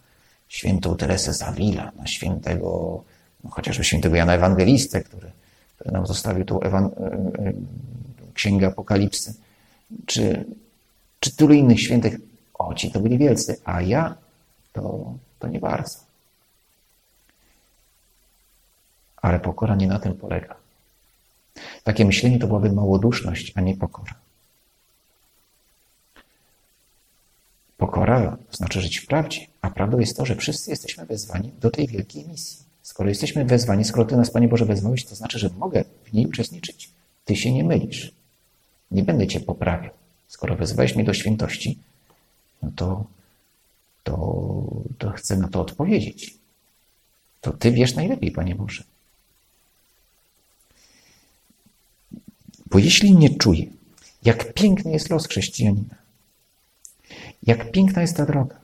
świętą 0.48 0.96
Teresę 0.96 1.32
Zawila, 1.32 1.92
na 1.96 2.06
świętego, 2.06 3.02
no 3.44 3.50
chociażby 3.50 3.84
świętego 3.84 4.16
Jana 4.16 4.34
Ewangelistę, 4.34 5.00
który, 5.00 5.30
który 5.74 5.90
nam 5.90 6.06
zostawił 6.06 6.44
tą 6.44 6.58
ewan- 6.58 6.90
e, 7.00 7.46
e, 7.46 7.52
księgę 8.34 8.66
Apokalipsy, 8.66 9.34
czy, 10.06 10.44
czy 11.20 11.36
tylu 11.36 11.54
innych 11.54 11.80
świętych. 11.80 12.16
O, 12.54 12.74
ci 12.74 12.90
to 12.90 13.00
byli 13.00 13.18
wielcy, 13.18 13.56
a 13.64 13.82
ja 13.82 14.14
to, 14.72 15.14
to 15.38 15.48
nie 15.48 15.60
bardzo. 15.60 15.98
Ale 19.22 19.40
pokora 19.40 19.76
nie 19.76 19.86
na 19.86 19.98
tym 19.98 20.14
polega. 20.14 20.59
Takie 21.84 22.04
myślenie 22.04 22.38
to 22.38 22.46
byłaby 22.46 22.72
małoduszność, 22.72 23.52
a 23.54 23.60
nie 23.60 23.76
pokora. 23.76 24.14
Pokora 27.76 28.36
znaczy 28.50 28.80
żyć 28.80 28.98
w 28.98 29.06
prawdzie, 29.06 29.46
a 29.62 29.70
prawdą 29.70 29.98
jest 29.98 30.16
to, 30.16 30.26
że 30.26 30.36
wszyscy 30.36 30.70
jesteśmy 30.70 31.06
wezwani 31.06 31.52
do 31.60 31.70
tej 31.70 31.86
wielkiej 31.86 32.28
misji. 32.28 32.64
Skoro 32.82 33.08
jesteśmy 33.08 33.44
wezwani, 33.44 33.84
skoro 33.84 34.04
Ty 34.04 34.16
nas, 34.16 34.30
Panie 34.30 34.48
Boże, 34.48 34.64
wezwałeś, 34.64 35.04
to 35.04 35.14
znaczy, 35.14 35.38
że 35.38 35.50
mogę 35.58 35.84
w 36.04 36.12
niej 36.12 36.26
uczestniczyć. 36.26 36.90
Ty 37.24 37.36
się 37.36 37.52
nie 37.52 37.64
mylisz. 37.64 38.12
Nie 38.90 39.02
będę 39.02 39.26
Cię 39.26 39.40
poprawiał. 39.40 39.90
Skoro 40.28 40.56
wezwałeś 40.56 40.94
mnie 40.94 41.04
do 41.04 41.14
świętości, 41.14 41.78
no 42.62 42.70
to, 42.76 43.04
to, 44.04 44.62
to 44.98 45.10
chcę 45.10 45.36
na 45.36 45.48
to 45.48 45.60
odpowiedzieć. 45.60 46.34
To 47.40 47.52
Ty 47.52 47.72
wiesz 47.72 47.94
najlepiej, 47.94 48.30
Panie 48.30 48.54
Boże. 48.54 48.84
Bo 52.70 52.78
jeśli 52.78 53.16
nie 53.16 53.30
czuję, 53.30 53.66
jak 54.24 54.54
piękny 54.54 54.92
jest 54.92 55.10
los 55.10 55.26
chrześcijanina, 55.26 55.94
jak 57.42 57.70
piękna 57.70 58.02
jest 58.02 58.16
ta 58.16 58.26
droga, 58.26 58.56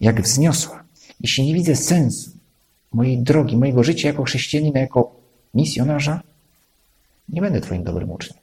jak 0.00 0.22
wzniosła, 0.22 0.84
jeśli 1.20 1.46
nie 1.46 1.54
widzę 1.54 1.76
sensu 1.76 2.30
mojej 2.92 3.18
drogi, 3.18 3.56
mojego 3.56 3.84
życia 3.84 4.08
jako 4.08 4.24
chrześcijanina, 4.24 4.80
jako 4.80 5.16
misjonarza, 5.54 6.22
nie 7.28 7.40
będę 7.40 7.60
Twoim 7.60 7.84
dobrym 7.84 8.10
uczniem. 8.10 8.38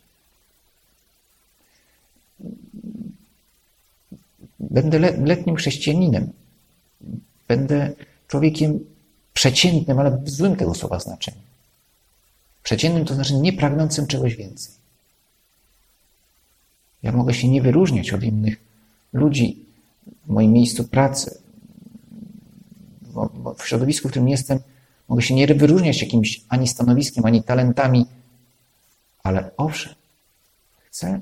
Będę 4.59 4.99
letnim 4.99 5.55
chrześcijaninem. 5.55 6.31
Będę 7.47 7.93
człowiekiem 8.27 8.79
przeciętnym, 9.33 9.99
ale 9.99 10.17
w 10.17 10.29
złym 10.29 10.55
tego 10.55 10.73
słowa 10.73 10.99
znaczeniu. 10.99 11.52
Przeciętnym 12.63 13.05
to 13.05 13.15
znaczy 13.15 13.33
nie 13.33 13.53
pragnącym 13.53 14.07
czegoś 14.07 14.35
więcej. 14.35 14.73
Ja 17.03 17.11
mogę 17.11 17.33
się 17.33 17.47
nie 17.47 17.61
wyróżniać 17.61 18.13
od 18.13 18.23
innych 18.23 18.57
ludzi 19.13 19.65
w 20.25 20.29
moim 20.29 20.51
miejscu 20.51 20.83
pracy, 20.83 21.39
w 23.57 23.67
środowisku, 23.67 24.07
w 24.07 24.11
którym 24.11 24.29
jestem, 24.29 24.59
mogę 25.09 25.21
się 25.21 25.35
nie 25.35 25.47
wyróżniać 25.47 26.01
jakimś 26.01 26.41
ani 26.49 26.67
stanowiskiem, 26.67 27.25
ani 27.25 27.43
talentami, 27.43 28.05
ale 29.23 29.51
owszem, 29.57 29.93
chcę, 30.89 31.21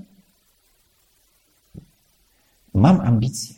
mam 2.73 3.01
ambicje 3.01 3.56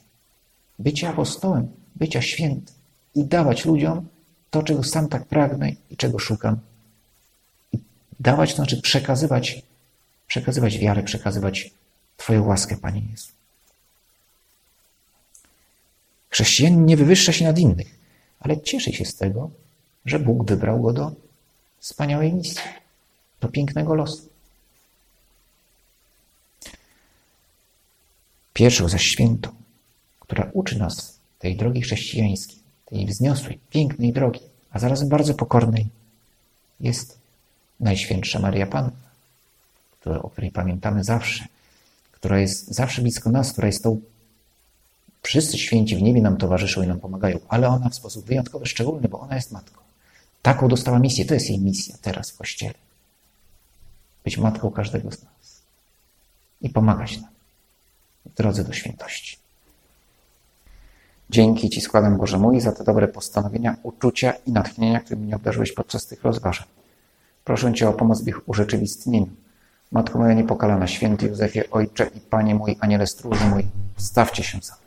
bycia 0.80 1.10
apostołem, 1.10 1.68
bycia 1.96 2.22
świętym 2.22 2.76
i 3.16 3.24
dawać 3.24 3.66
ludziom 3.66 4.08
to, 4.52 4.64
czego 4.64 4.84
sam 4.84 5.10
tak 5.10 5.26
pragnę 5.26 5.72
i 5.90 5.98
czego 5.98 6.20
szukam 6.20 6.58
Dawać 8.24 8.50
to 8.50 8.56
znaczy 8.56 8.82
przekazywać, 8.82 9.62
przekazywać 10.28 10.78
wiarę, 10.78 11.04
przekazywać 11.04 11.72
Twoją 12.18 12.44
łaskę, 12.44 12.78
Panie 12.78 13.02
Jezu. 13.12 13.28
Chrześcijanin 16.30 16.86
nie 16.86 16.98
wywyższa 16.98 17.34
się 17.34 17.46
nad 17.46 17.60
innych, 17.60 18.00
ale 18.40 18.62
cieszy 18.62 18.94
się 18.94 19.06
z 19.06 19.16
tego, 19.16 19.52
że 20.06 20.20
Bóg 20.20 20.48
wybrał 20.48 20.82
go 20.82 20.94
do 20.94 21.12
wspaniałej 21.80 22.34
misji, 22.34 22.62
do 23.42 23.48
pięknego 23.48 23.96
losu. 23.96 24.30
Pierwszą 28.54 28.90
zaś 28.90 29.04
świętą, 29.04 29.50
która 30.20 30.50
uczy 30.54 30.80
nas 30.80 31.20
tej 31.40 31.56
drogi 31.56 31.82
chrześcijańskiej, 31.82 32.60
tej 32.86 33.06
wzniosłej, 33.06 33.60
pięknej 33.70 34.14
drogi, 34.14 34.40
a 34.72 34.80
zarazem 34.80 35.10
bardzo 35.10 35.34
pokornej, 35.34 35.88
jest 36.80 37.23
Najświętsza 37.84 38.40
Maria 38.40 38.68
Panna, 38.68 38.92
o 40.06 40.30
której 40.30 40.52
pamiętamy 40.52 41.04
zawsze, 41.04 41.46
która 42.12 42.40
jest 42.40 42.68
zawsze 42.68 43.02
blisko 43.02 43.30
nas, 43.30 43.52
która 43.52 43.68
jest 43.68 43.84
tą 43.84 44.02
Wszyscy 45.24 45.58
święci 45.58 45.96
w 45.96 46.02
niebie 46.02 46.22
nam 46.22 46.38
towarzyszą 46.38 46.84
i 46.84 46.88
nam 46.88 47.00
pomagają, 47.00 47.40
ale 47.50 47.68
ona 47.68 47.90
w 47.90 47.96
sposób 47.96 48.26
wyjątkowy, 48.26 48.66
szczególny, 48.66 49.08
bo 49.08 49.20
ona 49.20 49.36
jest 49.36 49.52
matką. 49.52 49.82
Taką 50.42 50.68
dostała 50.68 51.00
misję, 51.00 51.26
to 51.26 51.34
jest 51.34 51.50
jej 51.50 51.60
misja 51.60 51.96
teraz 52.02 52.32
w 52.32 52.38
Kościele. 52.38 52.74
Być 54.24 54.38
matką 54.38 54.72
każdego 54.72 55.12
z 55.12 55.24
nas 55.24 55.62
i 56.62 56.70
pomagać 56.70 57.22
nam. 57.22 57.30
w 58.26 58.34
drodze 58.34 58.64
do 58.64 58.74
świętości. 58.74 59.38
Dzięki 61.30 61.70
Ci 61.70 61.82
składam, 61.82 62.18
Boże 62.18 62.38
mój, 62.38 62.62
za 62.62 62.72
te 62.72 62.84
dobre 62.84 63.08
postanowienia, 63.08 63.76
uczucia 63.84 64.34
i 64.46 64.52
natchnienia, 64.52 65.00
którymi 65.00 65.26
mnie 65.26 65.36
obdarzyłeś 65.36 65.72
podczas 65.72 66.06
tych 66.06 66.24
rozważań. 66.24 66.68
Proszę 67.44 67.74
Cię 67.74 67.90
o 67.90 67.94
pomoc 67.94 68.24
w 68.24 68.28
ich 68.28 68.50
urzeczywistnieniu. 68.50 69.30
Matko 69.92 70.20
moja 70.20 70.34
niepokalana, 70.34 70.88
święty 70.88 71.28
Józefie, 71.28 71.72
Ojcze 71.72 72.10
i 72.16 72.20
Panie 72.20 72.56
mój, 72.56 72.78
Aniele 72.80 73.08
stróży 73.08 73.46
mój, 73.46 73.66
stawcie 73.98 74.44
się 74.44 74.60
za 74.62 74.83